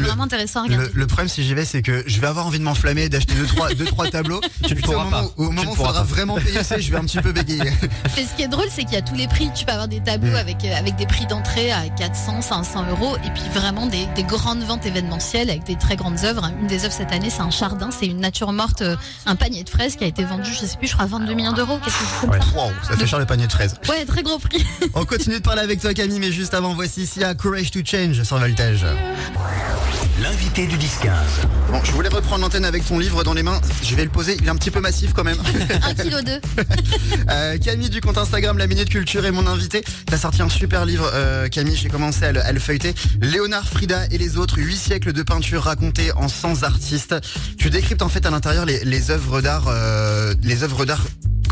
vraiment 0.00 0.22
intéressant 0.22 0.64
à 0.64 0.68
Le, 0.68 0.74
regarder. 0.76 0.92
le 0.94 1.06
problème 1.08 1.28
si 1.28 1.42
j'y 1.42 1.54
vais 1.54 1.64
c'est 1.64 1.82
que 1.82 2.04
je 2.06 2.20
vais 2.20 2.26
avoir 2.28 2.46
envie 2.46 2.58
de 2.60 2.64
m'enflammer 2.64 3.08
d'acheter 3.08 3.34
deux 3.34 3.46
trois, 3.46 3.74
deux, 3.74 3.84
trois 3.84 4.08
tableaux. 4.08 4.40
Tu 4.66 4.74
ne 4.74 4.78
au 4.78 4.82
pourras 4.82 5.04
moment, 5.04 5.10
pas. 5.10 5.24
Au 5.24 5.30
Tu 5.34 5.42
moment 5.42 5.62
ne 5.62 5.66
où 5.66 5.70
il 5.72 5.76
faudra 5.76 5.92
pas. 5.94 6.02
vraiment 6.02 6.34
payer 6.36 6.62
ça, 6.62 6.78
je 6.78 6.90
vais 6.90 6.96
un 6.96 7.04
petit 7.04 7.18
peu 7.18 7.32
bégayer. 7.32 7.72
Et 8.16 8.24
ce 8.24 8.34
qui 8.36 8.42
est 8.42 8.48
drôle, 8.48 8.68
c'est 8.70 8.84
qu'il 8.84 8.94
y 8.94 8.96
a 8.96 9.02
tous 9.02 9.14
les 9.16 9.26
prix, 9.26 9.48
tu 9.54 9.64
peux 9.64 9.72
avoir 9.72 9.88
des 9.88 10.00
tableaux 10.00 10.32
Mm. 10.32 10.36
avec, 10.36 10.64
avec 10.64 10.94
des 10.96 11.06
prix 11.06 11.26
d'entrée 11.26 11.72
à 11.72 11.88
400, 11.88 12.40
500 12.42 12.86
euros, 12.90 13.16
et 13.24 13.30
puis 13.30 13.42
vraiment 13.52 13.86
des, 13.86 14.06
des 14.14 14.22
grandes 14.22 14.62
ventes 14.62 14.86
événementielles 14.86 15.50
avec 15.50 15.64
des 15.64 15.71
très 15.76 15.96
grandes 15.96 16.24
œuvres. 16.24 16.50
Une 16.60 16.66
des 16.66 16.84
œuvres 16.84 16.94
cette 16.94 17.12
année, 17.12 17.30
c'est 17.30 17.42
un 17.42 17.50
chardin, 17.50 17.90
c'est 17.90 18.06
une 18.06 18.20
nature 18.20 18.52
morte, 18.52 18.82
euh, 18.82 18.96
un 19.26 19.36
panier 19.36 19.64
de 19.64 19.70
fraises 19.70 19.96
qui 19.96 20.04
a 20.04 20.06
été 20.06 20.24
vendu, 20.24 20.50
je 20.52 20.66
sais 20.66 20.76
plus, 20.76 20.88
je 20.88 20.94
crois 20.94 21.06
22 21.06 21.34
millions 21.34 21.52
d'euros, 21.52 21.78
ça. 21.86 22.26
Wow, 22.56 22.70
ça 22.82 22.96
fait 22.96 23.06
cher 23.06 23.18
le 23.18 23.26
panier 23.26 23.46
de 23.46 23.52
fraises. 23.52 23.74
Ouais, 23.88 24.04
très 24.04 24.22
gros 24.22 24.38
prix. 24.38 24.64
On 24.94 25.04
continue 25.04 25.36
de 25.36 25.42
parler 25.42 25.62
avec 25.62 25.80
toi 25.80 25.94
Camille, 25.94 26.20
mais 26.20 26.32
juste 26.32 26.54
avant, 26.54 26.74
voici 26.74 27.02
ici 27.02 27.22
à 27.24 27.34
Courage 27.34 27.70
to 27.70 27.80
Change 27.84 28.22
sur 28.22 28.38
Voltage. 28.38 28.84
L'invité 30.20 30.66
du 30.66 30.76
10-15. 30.76 31.08
Bon, 31.72 31.80
je 31.82 31.90
voulais 31.92 32.08
reprendre 32.10 32.42
l'antenne 32.42 32.64
avec 32.64 32.84
ton 32.86 32.98
livre 32.98 33.24
dans 33.24 33.32
les 33.32 33.42
mains. 33.42 33.60
Je 33.82 33.94
vais 33.96 34.04
le 34.04 34.10
poser, 34.10 34.36
il 34.38 34.46
est 34.46 34.50
un 34.50 34.56
petit 34.56 34.70
peu 34.70 34.78
massif 34.80 35.12
quand 35.14 35.24
même. 35.24 35.38
1 35.82 35.94
kg 35.94 36.22
2. 36.24 36.40
Euh, 37.30 37.58
Camille 37.58 37.88
du 37.90 38.00
compte 38.00 38.18
Instagram 38.18 38.56
La 38.58 38.66
Minute 38.66 38.88
Culture 38.90 39.24
est 39.24 39.30
mon 39.32 39.46
invité. 39.46 39.82
T'as 40.06 40.18
sorti 40.18 40.42
un 40.42 40.48
super 40.48 40.84
livre, 40.84 41.10
euh, 41.14 41.48
Camille. 41.48 41.74
J'ai 41.76 41.88
commencé 41.88 42.24
à 42.24 42.32
le, 42.32 42.44
à 42.44 42.52
le 42.52 42.60
feuilleter. 42.60 42.94
Léonard, 43.20 43.66
Frida 43.66 44.04
et 44.10 44.18
les 44.18 44.36
autres, 44.36 44.58
8 44.58 44.76
siècles 44.76 45.12
de 45.12 45.22
peinture 45.22 45.62
racontée 45.62 46.12
en 46.12 46.28
100 46.28 46.62
artistes. 46.62 47.14
Tu 47.56 47.70
décryptes 47.70 48.02
en 48.02 48.08
fait 48.08 48.24
à 48.26 48.30
l'intérieur 48.30 48.64
les, 48.66 48.84
les 48.84 49.10
œuvres 49.10 49.40
d'art, 49.40 49.64
euh, 49.68 50.34
les 50.42 50.62
œuvres 50.62 50.84
d'art. 50.84 51.02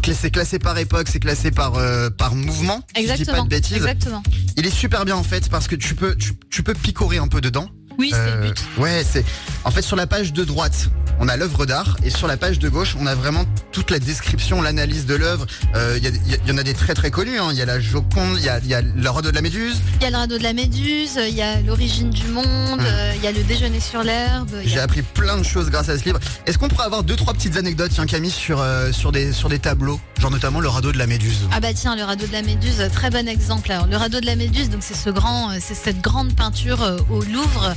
cla- 0.02 0.14
C'est 0.14 0.30
classé 0.30 0.58
par 0.58 0.76
époque, 0.78 1.08
c'est 1.10 1.20
classé 1.20 1.50
par 1.50 1.76
euh, 1.76 2.10
par 2.10 2.34
mouvement. 2.34 2.84
si 2.94 3.02
je 3.02 3.06
dis 3.06 3.06
pas 3.08 3.14
Exactement. 3.14 3.44
de 3.44 3.48
bêtises. 3.48 3.76
Exactement. 3.78 4.22
Il 4.56 4.66
est 4.66 4.70
super 4.74 5.04
bien 5.06 5.16
en 5.16 5.24
fait 5.24 5.48
parce 5.48 5.66
que 5.66 5.74
tu 5.76 5.94
peux 5.94 6.14
tu, 6.14 6.32
tu 6.50 6.62
peux 6.62 6.74
picorer 6.74 7.16
un 7.18 7.26
peu 7.28 7.40
dedans. 7.40 7.68
Oui, 8.00 8.10
c'est 8.12 8.16
Euh, 8.18 8.36
le 8.40 8.48
but. 8.48 8.64
Ouais, 8.78 9.04
c'est 9.04 9.24
en 9.64 9.70
fait 9.70 9.82
sur 9.82 9.94
la 9.96 10.06
page 10.06 10.32
de 10.32 10.42
droite, 10.44 10.88
on 11.20 11.28
a 11.28 11.36
l'œuvre 11.36 11.66
d'art 11.66 11.96
et 12.02 12.10
sur 12.10 12.26
la 12.26 12.36
page 12.36 12.58
de 12.58 12.68
gauche, 12.68 12.96
on 12.98 13.06
a 13.06 13.14
vraiment 13.14 13.44
toute 13.72 13.90
la 13.90 13.98
description, 13.98 14.62
l'analyse 14.62 15.06
de 15.06 15.14
l'œuvre. 15.14 15.46
Euh, 15.76 15.98
Il 16.02 16.48
y, 16.48 16.52
en 16.52 16.58
a 16.58 16.62
des 16.62 16.74
très 16.74 16.94
très 16.94 17.10
connus. 17.10 17.38
hein. 17.38 17.48
Il 17.52 17.58
y 17.58 17.62
a 17.62 17.66
la 17.66 17.78
Joconde, 17.78 18.36
il 18.38 18.44
y 18.44 18.48
a, 18.48 18.58
il 18.58 18.66
y 18.68 18.74
a 18.74 18.80
le 18.82 19.10
radeau 19.10 19.30
de 19.30 19.34
la 19.36 19.42
Méduse. 19.42 19.76
Il 20.00 20.02
y 20.02 20.06
a 20.06 20.10
le 20.10 20.16
radeau 20.16 20.38
de 20.38 20.42
la 20.42 20.52
Méduse, 20.52 21.18
il 21.28 21.34
y 21.34 21.42
a 21.42 21.60
l'origine 21.60 22.10
du 22.10 22.26
monde, 22.28 22.80
Mm. 22.80 22.84
euh, 22.84 23.12
il 23.16 23.22
y 23.22 23.26
a 23.26 23.32
le 23.32 23.42
déjeuner 23.44 23.80
sur 23.80 24.02
l'herbe. 24.02 24.50
J'ai 24.64 24.80
a- 24.80 24.84
appris 24.84 25.02
plein 25.02 25.36
de 25.36 25.42
choses 25.44 25.70
grâce 25.70 25.88
à 25.88 25.98
ce 25.98 26.04
livre. 26.04 26.18
Est-ce 26.46 26.56
qu'on 26.58 26.68
pourrait 26.68 26.86
avoir 26.86 27.02
deux 27.02 27.16
trois 27.16 27.34
petites 27.34 27.56
anecdotes, 27.56 27.90
tiens 27.94 28.06
Camille, 28.06 28.30
sur 28.30 28.60
euh, 28.60 28.90
sur 28.92 29.12
des 29.12 29.32
sur 29.32 29.48
des 29.48 29.58
tableaux, 29.58 30.00
genre 30.20 30.30
notamment 30.30 30.60
le 30.60 30.68
radeau 30.68 30.90
de 30.92 30.98
la 30.98 31.06
Méduse? 31.06 31.40
Ah 31.52 31.60
bah 31.60 31.74
tiens, 31.74 31.96
le 31.96 32.02
radeau 32.04 32.26
de 32.26 32.32
la 32.32 32.42
Méduse, 32.42 32.82
très 32.92 33.10
bon 33.10 33.28
exemple. 33.28 33.70
Alors, 33.70 33.86
le 33.86 33.96
radeau 33.96 34.20
de 34.20 34.26
la 34.26 34.36
Méduse, 34.36 34.70
donc 34.70 34.82
c'est 34.82 34.94
ce 34.96 35.10
grand, 35.10 35.50
c'est 35.60 35.74
cette 35.74 36.00
grande 36.00 36.34
peinture 36.34 36.80
au 37.10 37.22
Louvre 37.22 37.74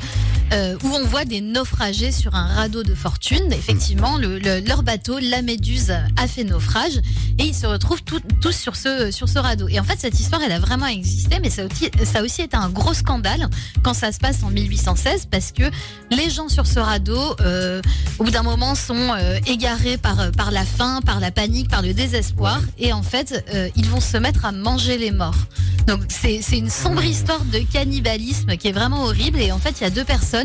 euh, 0.54 0.76
où 0.84 0.88
on 0.88 1.04
voit 1.06 1.26
des 1.26 1.42
naufragés 1.42 2.12
sur 2.12 2.36
un 2.36 2.46
radeau 2.46 2.84
de 2.84 2.94
fortune. 2.94 3.52
Effectivement, 3.52 4.18
le- 4.18 4.40
le- 4.40 4.60
leur 4.62 4.84
bateau, 4.84 5.18
la 5.20 5.42
Méduse, 5.42 5.92
a 6.16 6.28
fait 6.28 6.44
naufrage 6.44 6.98
et 7.40 7.44
ils 7.46 7.56
se 7.56 7.66
retrouvent 7.66 8.02
tous 8.42 8.52
sur 8.52 8.76
ce 8.76 9.40
radeau. 9.40 9.68
Et 9.68 9.80
en 9.80 9.84
fait, 9.84 10.00
cette 10.00 10.20
histoire, 10.20 10.42
elle 10.46 10.52
a 10.52 10.60
vraiment 10.60 10.86
existé, 10.88 11.40
mais 11.42 11.50
ça 11.50 11.64
a 11.64 11.66
aussi, 11.66 11.90
ça 12.06 12.20
a 12.20 12.22
aussi 12.24 12.42
été 12.44 12.56
un 12.56 12.70
gros 12.70 12.94
scandale 12.94 13.50
quand 13.84 13.94
ça 13.94 14.12
se 14.12 14.20
passe 14.20 14.44
en 14.44 14.50
1816 14.52 15.28
parce 15.32 15.52
que 15.52 15.64
les 16.12 16.30
gens 16.30 16.50
sur 16.50 16.68
ce 16.68 16.80
radeau, 16.80 17.36
euh, 17.42 17.82
au 18.20 18.24
bout 18.26 18.32
d'un 18.32 18.44
moment, 18.44 18.76
sont 18.76 18.96
euh, 19.18 19.40
égarés 19.48 19.98
par, 19.98 20.16
la 20.52 20.66
faim, 20.66 21.00
par 21.06 21.20
la 21.20 21.32
panique, 21.32 21.70
par 21.70 21.82
le 21.82 21.94
désespoir. 21.94 22.62
Et 22.78 22.94
en 22.94 23.04
fait, 23.04 23.44
ils 23.76 23.88
vont 23.88 24.02
se 24.02 24.18
mettre 24.18 24.46
à 24.46 24.52
manger 24.52 24.98
les 24.98 25.12
morts. 25.12 25.36
Donc 25.88 26.00
c'est 26.08 26.40
une 26.58 26.70
sombre 26.70 27.04
histoire 27.04 27.44
de 27.46 27.60
cannibalisme 27.60 28.56
qui 28.58 28.70
est 28.70 28.72
vraiment 28.72 29.04
horrible. 29.04 29.40
Et 29.40 29.52
en 29.52 29.60
fait, 29.60 29.76
il 29.80 29.84
y 29.84 29.88
a 29.88 29.90
deux 29.90 30.04
personnes 30.06 30.43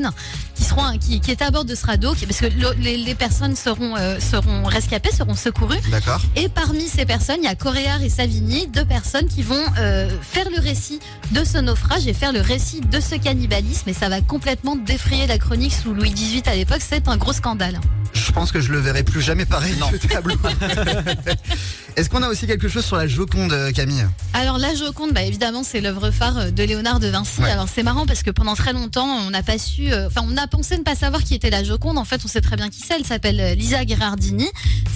qui 0.55 0.65
seront 0.65 0.97
qui, 0.99 1.21
qui 1.21 1.31
étaient 1.31 1.45
à 1.45 1.51
bord 1.51 1.65
de 1.65 1.75
ce 1.75 1.87
radeau, 1.87 2.15
qui- 2.15 2.27
parce 2.27 2.41
que 2.41 2.47
le- 2.47 2.75
les, 2.79 2.97
les 2.97 3.15
personnes 3.15 3.55
seront 3.57 3.97
euh, 3.97 4.19
seront 4.21 4.65
rescapées, 4.65 5.11
seront 5.13 5.35
secourues. 5.35 5.79
D'accord. 5.91 6.21
Et 6.37 6.49
parmi 6.49 6.87
ces 6.89 7.05
personnes, 7.07 7.39
il 7.41 7.45
y 7.45 7.49
a 7.49 7.55
Coréard 7.55 8.03
et 8.03 8.09
Savigny, 8.09 8.67
deux 8.69 8.85
personnes 8.85 9.27
qui 9.27 9.43
vont 9.43 9.63
euh, 9.79 10.09
faire 10.23 10.49
le 10.51 10.61
récit 10.61 11.01
de 11.33 11.45
ce 11.45 11.59
naufrage 11.59 12.07
et 12.07 12.15
faire 12.15 12.33
le 12.33 12.41
récit 12.41 12.81
de 12.81 13.01
ce 13.01 13.15
cannibalisme. 13.15 13.89
Et 13.89 13.95
ça 13.95 14.09
va 14.09 14.21
complètement 14.21 14.77
défrayer 14.77 15.27
la 15.27 15.39
chronique 15.39 15.73
sous 15.75 15.95
Louis 15.95 16.11
XVIII 16.11 16.43
à 16.47 16.55
l'époque. 16.55 16.81
C'est 16.87 17.09
un 17.09 17.17
gros 17.17 17.33
scandale. 17.33 17.81
Je 18.15 18.33
pense 18.33 18.51
que 18.53 18.61
je 18.61 18.73
le 18.73 18.79
verrai 18.79 19.03
plus 19.03 19.21
jamais 19.21 19.45
pareil 19.45 19.75
Non. 19.79 19.89
ce 19.91 20.07
tableau. 20.07 20.35
Est-ce 21.97 22.09
qu'on 22.11 22.23
a 22.23 22.29
aussi 22.29 22.47
quelque 22.47 22.69
chose 22.69 22.85
sur 22.85 22.97
la 22.97 23.07
Joconde, 23.09 23.53
euh, 23.53 23.73
Camille? 23.73 24.07
Alors 24.33 24.59
la 24.59 24.75
Joconde, 24.75 25.13
bah, 25.13 25.23
évidemment, 25.23 25.63
c'est 25.65 25.81
l'œuvre 25.81 26.11
phare 26.11 26.53
de 26.53 26.63
Léonard 26.63 27.01
de 27.01 27.09
Vinci. 27.09 27.41
Ouais. 27.41 27.51
Alors 27.51 27.67
c'est 27.73 27.83
marrant 27.83 28.07
parce 28.07 28.23
que 28.23 28.31
pendant 28.31 28.55
très 28.55 28.73
longtemps, 28.73 29.07
on 29.27 29.31
n'a 29.31 29.43
pas 29.43 29.59
su, 29.59 29.88
euh, 29.93 30.07
enfin 30.07 30.23
on 30.29 30.37
a 30.37 30.47
pensé 30.47 30.77
ne 30.79 30.83
pas 30.83 30.95
savoir 30.95 31.23
qui 31.25 31.35
était 31.35 31.51
la 31.51 31.65
Joconde. 31.65 31.99
En 31.99 32.05
fait, 32.05 32.21
on 32.25 32.29
sait 32.29 32.41
très 32.41 32.57
bien 32.57 32.69
qui 32.69 32.81
c'est. 32.81 32.97
Elle 32.97 33.05
s'appelle 33.05 33.41
euh, 33.41 33.55
Lisa 33.55 33.85
Gherardini. 33.85 34.49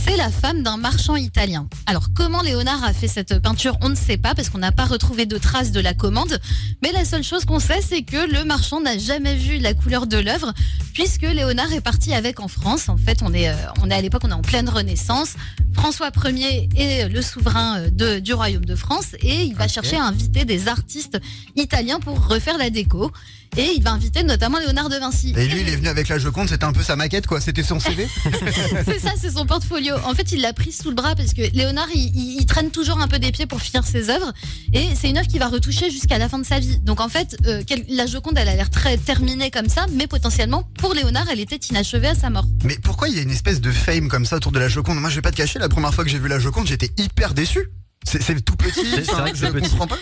C'est 0.04 0.16
la 0.16 0.30
femme 0.30 0.62
d'un 0.62 0.76
marchand 0.76 1.16
italien. 1.16 1.68
Alors 1.86 2.08
comment 2.14 2.42
Léonard 2.42 2.82
a 2.84 2.92
fait 2.92 3.08
cette 3.08 3.38
peinture, 3.40 3.76
on 3.80 3.88
ne 3.88 3.94
sait 3.94 4.16
pas 4.16 4.34
parce 4.34 4.50
qu'on 4.50 4.58
n'a 4.58 4.72
pas 4.72 4.84
retrouvé 4.84 5.26
de 5.26 5.38
traces 5.38 5.72
de 5.72 5.80
la 5.80 5.94
commande. 5.94 6.38
Mais 6.82 6.92
la 6.92 7.04
seule 7.04 7.22
chose 7.22 7.44
qu'on 7.44 7.60
sait, 7.60 7.80
c'est 7.80 8.02
que 8.02 8.30
le 8.32 8.44
marchand 8.44 8.80
n'a 8.80 8.98
jamais 8.98 9.36
vu 9.36 9.58
la 9.58 9.74
couleur 9.74 10.06
de 10.06 10.16
l'œuvre 10.16 10.52
puisque 10.94 11.22
Léonard 11.22 11.72
est 11.72 11.80
parti 11.80 12.14
avec 12.14 12.40
en 12.40 12.48
France. 12.48 12.88
En 12.88 12.96
fait, 12.96 13.20
on 13.22 13.32
est, 13.32 13.48
euh, 13.48 13.54
on 13.82 13.90
est 13.90 13.94
à 13.94 14.00
l'époque, 14.00 14.22
on 14.24 14.30
est 14.30 14.34
en 14.34 14.42
pleine 14.42 14.68
Renaissance. 14.68 15.34
François 15.72 16.10
Ier 16.24 16.68
est 16.76 17.08
le 17.08 17.22
souverain 17.22 17.88
de, 17.90 18.18
du 18.18 18.34
royaume 18.34 18.64
de 18.64 18.76
France 18.76 19.14
et 19.20 19.44
il 19.44 19.54
va 19.54 19.68
chercher 19.68 19.96
à 19.96 20.04
inviter 20.04 20.44
des 20.44 20.68
artistes 20.68 21.18
italiens 21.56 22.00
pour 22.00 22.26
refaire 22.26 22.58
la 22.58 22.70
déco. 22.70 23.10
Et 23.56 23.74
il 23.76 23.82
va 23.82 23.92
inviter 23.92 24.22
notamment 24.22 24.58
Léonard 24.58 24.71
de 24.72 24.96
Vinci. 24.98 25.34
Et 25.36 25.46
lui, 25.46 25.60
il 25.60 25.68
est 25.68 25.76
venu 25.76 25.88
avec 25.88 26.08
la 26.08 26.18
Joconde, 26.18 26.48
c'était 26.48 26.64
un 26.64 26.72
peu 26.72 26.82
sa 26.82 26.96
maquette, 26.96 27.26
quoi. 27.26 27.40
C'était 27.40 27.62
son 27.62 27.78
CV. 27.78 28.08
c'est 28.86 28.98
ça, 28.98 29.10
c'est 29.20 29.30
son 29.30 29.46
portfolio. 29.46 29.94
En 30.04 30.14
fait, 30.14 30.32
il 30.32 30.40
l'a 30.40 30.52
pris 30.52 30.72
sous 30.72 30.88
le 30.88 30.94
bras 30.94 31.14
parce 31.14 31.34
que 31.34 31.42
Léonard, 31.54 31.88
il, 31.94 32.00
il- 32.16 32.36
il 32.40 32.46
traîne 32.46 32.70
toujours 32.70 33.00
un 33.00 33.08
peu 33.08 33.18
des 33.18 33.30
pieds 33.32 33.46
pour 33.46 33.60
finir 33.60 33.84
ses 33.86 34.08
œuvres. 34.10 34.32
Et 34.72 34.88
c'est 34.98 35.10
une 35.10 35.18
œuvre 35.18 35.28
qui 35.28 35.38
va 35.38 35.48
retoucher 35.48 35.90
jusqu'à 35.90 36.18
la 36.18 36.28
fin 36.28 36.38
de 36.38 36.44
sa 36.46 36.58
vie. 36.58 36.78
Donc 36.80 37.00
en 37.00 37.08
fait, 37.08 37.36
euh, 37.46 37.62
quel- 37.66 37.84
la 37.88 38.06
Joconde, 38.06 38.38
elle 38.38 38.48
a 38.48 38.54
l'air 38.56 38.70
très 38.70 38.96
terminée 38.96 39.50
comme 39.50 39.68
ça, 39.68 39.86
mais 39.92 40.06
potentiellement, 40.06 40.62
pour 40.78 40.94
Léonard, 40.94 41.26
elle 41.30 41.40
était 41.40 41.56
inachevée 41.56 42.08
à 42.08 42.14
sa 42.14 42.30
mort. 42.30 42.46
Mais 42.64 42.76
pourquoi 42.82 43.08
il 43.08 43.16
y 43.16 43.18
a 43.18 43.22
une 43.22 43.30
espèce 43.30 43.60
de 43.60 43.70
fame 43.70 44.08
comme 44.08 44.24
ça 44.26 44.36
autour 44.36 44.52
de 44.52 44.58
la 44.58 44.68
Joconde? 44.68 44.98
Moi, 45.00 45.10
je 45.10 45.16
vais 45.16 45.22
pas 45.22 45.30
te 45.32 45.36
cacher, 45.36 45.58
la 45.58 45.68
première 45.68 45.92
fois 45.94 46.04
que 46.04 46.10
j'ai 46.10 46.18
vu 46.18 46.28
la 46.28 46.38
Joconde, 46.38 46.66
j'étais 46.66 46.90
hyper 46.98 47.34
déçu. 47.34 47.60
C'est 48.04 48.20
c'est 48.22 48.40
tout 48.40 48.56
petit. 48.56 48.80
Que 48.82 49.36
je 49.36 49.46
petit. 49.52 49.70
comprends 49.70 49.86
pas. 49.86 49.98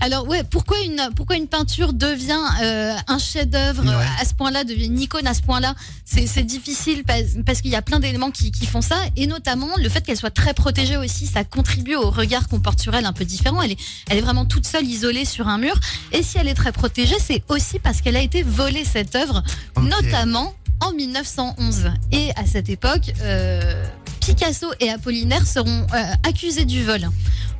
Alors 0.00 0.26
ouais, 0.28 0.42
pourquoi 0.44 0.78
une 0.80 1.00
pourquoi 1.16 1.36
une 1.36 1.46
peinture 1.48 1.92
devient 1.92 2.38
euh, 2.62 2.94
un 3.06 3.18
chef-d'œuvre 3.18 3.84
Ouais. 3.84 4.04
à 4.20 4.24
ce 4.24 4.34
point-là, 4.34 4.64
devient 4.64 4.86
une 4.86 5.00
icône 5.00 5.26
à 5.26 5.34
ce 5.34 5.42
point-là? 5.42 5.74
C'est 6.04 6.42
difficile 6.44 7.04
parce, 7.06 7.22
parce 7.44 7.60
qu'il 7.60 7.70
y 7.70 7.76
a 7.76 7.82
plein 7.82 7.98
d'éléments 8.00 8.30
qui, 8.30 8.50
qui 8.50 8.66
font 8.66 8.80
ça 8.80 8.96
et 9.16 9.26
notamment 9.26 9.68
le 9.76 9.88
fait 9.88 10.00
qu'elle 10.04 10.16
soit 10.16 10.30
très 10.30 10.54
protégée 10.54 10.96
aussi, 10.96 11.26
ça 11.26 11.44
contribue 11.44 11.94
au 11.96 12.10
regard 12.10 12.48
qu'on 12.48 12.60
porte 12.60 12.80
sur 12.80 12.94
elle 12.94 13.04
un 13.06 13.12
peu 13.12 13.24
différent. 13.24 13.62
Elle 13.62 13.72
est 13.72 13.78
elle 14.08 14.18
est 14.18 14.22
vraiment 14.22 14.44
toute 14.46 14.66
seule, 14.66 14.86
isolée 14.86 15.24
sur 15.24 15.48
un 15.48 15.58
mur. 15.58 15.78
Et 16.12 16.22
si 16.22 16.38
elle 16.38 16.48
est 16.48 16.54
très 16.54 16.72
protégée, 16.72 17.16
c'est 17.20 17.42
aussi 17.48 17.78
parce 17.78 18.00
qu'elle 18.00 18.16
a 18.16 18.22
été 18.22 18.42
volée 18.42 18.84
cette 18.84 19.14
œuvre, 19.14 19.42
notamment 19.80 20.54
en 20.80 20.92
1911. 20.92 21.90
Et 22.12 22.30
à 22.36 22.46
cette 22.46 22.68
époque, 22.68 23.12
euh, 23.22 23.84
Picasso 24.20 24.66
et 24.80 24.90
Apollinaire 24.90 25.46
seront 25.46 25.86
euh, 25.94 26.02
accusés 26.28 26.64
du 26.64 26.84
vol. 26.84 27.08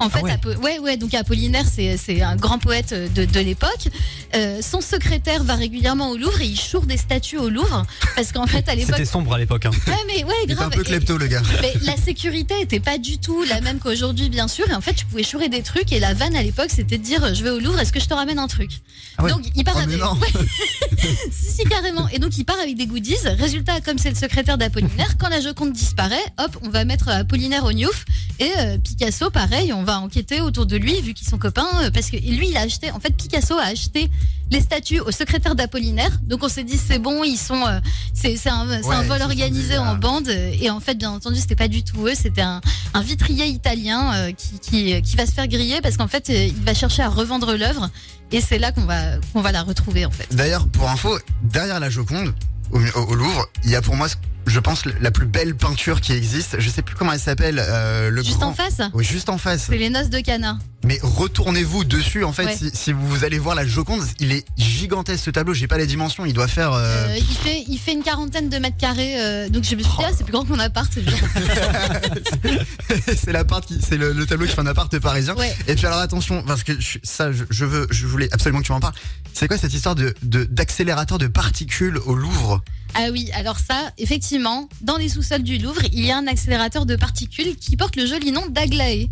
En 0.01 0.09
fait, 0.09 0.19
Ah 0.21 0.25
ouais. 0.25 0.33
Apo- 0.33 0.57
ouais, 0.63 0.79
ouais, 0.79 0.97
donc 0.97 1.13
Apollinaire, 1.15 1.65
c'est 1.71 1.97
c'est 1.97 2.23
un 2.23 2.37
grand 2.37 2.59
poète 2.59 2.95
de, 3.15 3.25
de 3.25 3.41
l'époque. 3.41 3.89
Euh, 4.37 4.61
son 4.63 4.81
secrétaire 4.81 5.43
va 5.45 5.55
régulièrement 5.55 6.11
au 6.11 6.17
Louvre 6.17 6.41
et 6.41 6.47
il 6.47 6.59
choure 6.61 6.87
des 6.87 6.97
statues 6.97 7.39
au 7.39 7.49
Louvre 7.49 7.85
parce 8.15 8.33
qu'en 8.33 8.47
fait, 8.47 8.69
à 8.69 8.75
l'époque. 8.75 8.95
C'était 8.97 9.05
sombre 9.09 9.35
à 9.35 9.39
l'époque. 9.39 9.67
hein. 9.67 9.71
Ouais, 9.87 9.95
mais 10.07 10.25
ouais, 10.25 10.35
Il 10.45 10.51
est 10.51 10.55
un 10.55 10.57
grave. 10.57 10.71
peu 10.71 10.81
Et- 10.81 10.85
klepto, 10.85 11.19
le 11.19 11.27
gars. 11.27 11.43
mais 11.63 11.73
la 11.83 11.97
sécurité 11.97 12.55
était 12.61 12.81
pas 12.81 12.99
du 12.99 13.19
tout 13.19 13.43
la 13.45 13.61
même 13.61 13.79
qu'aujourd'hui, 13.79 14.29
bien 14.29 14.49
sûr. 14.49 14.69
Et 14.71 14.75
en 14.75 14.81
fait, 14.81 14.95
tu 14.95 15.05
pouvais 15.07 15.23
chourer 15.25 15.49
des 15.49 15.63
trucs. 15.63 15.93
Et 15.93 15.99
la 16.01 16.15
vanne 16.15 16.37
à 16.37 16.43
l'époque, 16.43 16.71
c'était 16.71 16.99
de 16.99 17.03
dire 17.03 17.35
Je 17.35 17.43
vais 17.43 17.51
au 17.51 17.59
Louvre, 17.59 17.79
est-ce 17.81 17.93
que 17.93 18.01
je 18.01 18.07
te 18.07 18.15
ramène 18.15 18.39
un 18.39 18.47
truc 18.49 18.71
Ah 19.17 19.25
ouais. 19.25 19.31
Donc, 19.33 19.43
il 19.57 19.65
part 19.65 19.75
Oh, 19.77 19.81
avec. 19.81 19.99
si, 21.33 21.51
si, 21.53 21.65
carrément. 21.65 22.09
Et 22.09 22.19
donc, 22.19 22.37
il 22.39 22.45
part 22.45 22.59
avec 22.63 22.77
des 22.77 22.87
goodies. 22.87 23.17
Résultat, 23.39 23.81
comme 23.81 23.99
c'est 23.99 24.11
le 24.11 24.17
secrétaire 24.17 24.59
d'Apollinaire, 24.59 25.17
quand 25.19 25.29
la 25.29 25.41
Joconde 25.41 25.73
disparaît, 25.73 26.23
hop, 26.39 26.57
on 26.63 26.69
va 26.69 26.85
mettre 26.85 27.09
Apollinaire 27.09 27.65
au 27.65 27.73
Newf. 27.73 28.05
Et 28.41 28.51
euh, 28.59 28.79
Picasso, 28.79 29.31
pareil, 29.31 29.73
on 29.73 29.83
va 29.89 30.01
enquêter 30.01 30.41
autour 30.43 30.67
de 30.67 30.77
lui, 30.77 31.01
vu 31.01 31.15
qu'ils 31.15 31.27
sont 31.27 31.39
copains. 31.39 31.67
euh, 31.83 31.91
parce 31.91 32.11
que 32.11 32.17
lui, 32.17 32.49
il 32.51 32.57
a 32.57 32.61
acheté. 32.61 32.91
En 32.91 33.01
fait, 33.01 33.11
Picasso 33.17 33.57
a 33.59 33.65
acheté 33.65 34.11
les 34.51 34.61
statues 34.61 35.01
au 35.01 35.11
secrétaire 35.11 35.55
d'Apollinaire. 35.55 36.11
Donc, 36.23 36.45
on 36.45 36.49
s'est 36.49 36.65
dit 36.65 36.77
C'est 36.77 36.99
bon, 36.99 37.25
ils 37.25 37.39
sont. 37.39 37.63
euh, 37.67 37.81
c'est 38.13 38.37
un, 38.49 38.67
Ouais, 38.83 39.05
vol 39.07 39.23
organisé 39.23 39.79
en 39.79 39.85
ah. 39.85 39.95
bande. 39.95 40.29
Et 40.29 40.69
en 40.71 40.81
fait, 40.81 40.95
bien 40.95 41.11
entendu, 41.11 41.41
c'était 41.41 41.57
pas 41.57 41.69
du 41.69 41.83
tout 41.85 42.07
eux. 42.07 42.15
C'était 42.15 42.43
un, 42.43 42.61
un 42.93 43.01
vitrier 43.01 43.47
italien 43.47 44.13
euh, 44.15 44.33
qui, 44.33 44.59
qui, 44.59 45.03
qui 45.03 45.17
va 45.17 45.25
se 45.25 45.33
faire 45.33 45.49
griller 45.49 45.81
parce 45.81 45.97
qu'en 45.97 46.09
fait, 46.09 46.29
il 46.29 46.55
va 46.65 46.75
chercher 46.75 47.03
à 47.03 47.09
revendre 47.09 47.55
l'œuvre. 47.57 47.89
Et 48.31 48.43
c'est 48.43 48.59
là 48.59 48.73
qu'on 48.73 48.85
va, 48.85 49.17
qu'on 49.33 49.41
va 49.41 49.53
la 49.53 49.63
retrouver, 49.63 50.05
en 50.05 50.11
fait. 50.11 50.27
D'ailleurs, 50.33 50.69
pour 50.69 50.89
info, 50.91 51.19
derrière 51.43 51.81
la 51.81 51.89
Joconde, 51.89 52.35
au, 52.73 52.79
Louvre, 53.15 53.49
il 53.65 53.71
y 53.71 53.77
a 53.77 53.81
pour 53.81 53.97
moi, 53.97 54.07
je 54.49 54.61
pense, 54.61 54.85
la 55.01 55.11
plus 55.11 55.27
belle 55.27 55.55
peinture 55.55 56.01
qui 56.01 56.13
existe. 56.13 56.57
Je 56.59 56.71
sais 56.71 56.83
plus 56.83 56.95
comment 56.97 57.13
elle 57.13 57.21
s'appelle. 57.21 57.63
euh, 57.65 58.11
le 58.11 58.23
Juste 58.23 58.39
grand- 58.39 58.49
en 58.51 58.55
face, 58.55 58.81
Oui, 58.95 59.05
juste 59.05 59.29
en 59.29 59.39
face. 59.39 59.67
c'est 59.69 59.77
les 59.79 59.91
noces 59.91 60.11
de 60.11 60.21
Cana. 60.21 60.59
Mais 60.85 60.99
retournez-vous 61.03 61.85
dessus, 61.85 62.25
en 62.25 62.33
fait, 62.33 62.47
Ouais. 62.47 62.57
si, 62.57 62.71
si 62.73 62.93
vous 62.93 63.25
allez 63.25 63.39
voir 63.39 63.55
la 63.57 63.67
Joconde, 63.67 64.03
il 64.21 64.33
est 64.33 64.47
gigantesque 64.57 65.25
ce 65.25 65.31
tableau. 65.31 65.53
J'ai 65.53 65.67
pas 65.67 65.77
les 65.77 65.87
dimensions. 65.87 66.25
Il 66.25 66.33
doit 66.33 66.49
faire. 66.49 66.73
euh, 66.73 67.09
Euh, 67.09 67.17
il, 67.19 67.37
fait, 67.37 67.65
il 67.69 67.79
fait 67.79 67.93
une 67.93 68.03
quarantaine 68.03 68.49
de 68.49 68.59
mètres 68.59 68.77
carrés. 68.79 69.49
donc 69.51 69.65
je 69.65 69.75
me 69.75 69.83
suis 69.83 69.87
dit, 69.91 70.05
ah, 70.05 70.11
c'est 70.17 70.25
plus 70.25 70.33
grand 70.33 70.45
qu'on 70.45 70.59
appart. 70.59 70.91
c'est 70.95 71.03
c'est 73.17 73.33
l'appart 73.33 73.67
qui, 73.67 73.79
c'est 73.87 73.97
le, 73.97 74.13
le 74.13 74.27
tableau 74.27 74.47
qui 74.47 74.53
fait 74.55 74.61
un 74.61 74.67
appart 74.67 74.97
parisien. 74.99 75.35
Ouais. 75.35 75.55
Et 75.67 75.75
puis 75.75 75.87
alors 75.87 75.99
attention, 75.99 76.43
parce 76.47 76.63
que 76.63 76.79
je- 76.81 76.99
ça, 77.03 77.33
je, 77.33 77.45
je 77.51 77.65
veux, 77.65 77.87
je 77.91 78.07
voulais 78.07 78.29
absolument 78.33 78.61
que 78.61 78.67
tu 78.67 78.73
m'en 78.73 78.81
parles. 78.81 78.95
C'est 79.35 79.49
quoi 79.49 79.59
cette 79.59 79.75
histoire 79.75 79.95
de 79.95 80.15
de- 80.23 80.45
d'accélérateur 80.45 81.19
de, 81.19 81.27
particules 81.27 81.99
au 82.07 82.15
Louvre? 82.15 82.63
Ah 82.95 83.09
oui, 83.13 83.31
alors 83.35 83.59
ça, 83.59 83.93
effectivement, 83.99 84.69
dans 84.81 84.97
les 84.97 85.09
sous-sols 85.09 85.43
du 85.43 85.59
Louvre, 85.59 85.83
il 85.93 86.05
y 86.05 86.11
a 86.11 86.17
un 86.19 86.27
accélérateur 86.27 86.85
de 86.87 86.97
particules 86.97 87.57
qui 87.57 87.77
porte 87.77 87.97
le 87.97 88.07
joli 88.07 88.33
nom 88.33 88.47
d'Aglaé. 88.49 89.09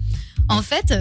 En 0.49 0.63
fait, 0.63 0.95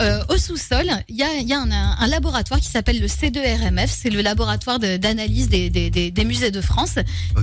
euh, 0.00 0.24
au 0.28 0.36
sous-sol, 0.38 0.90
il 1.08 1.14
y 1.16 1.22
a, 1.22 1.32
il 1.40 1.46
y 1.48 1.52
a 1.52 1.60
un, 1.60 1.70
un 1.70 2.06
laboratoire 2.08 2.58
qui 2.58 2.66
s'appelle 2.68 3.00
le 3.00 3.06
C2RMF, 3.06 3.86
c'est 3.88 4.10
le 4.10 4.22
laboratoire 4.22 4.80
de- 4.80 4.96
d'analyse 4.96 5.48
des, 5.48 5.70
des- 5.70 5.88
des- 5.88 6.10
des 6.10 6.24
musées 6.24 6.50
de 6.50 6.60
France, 6.60 6.96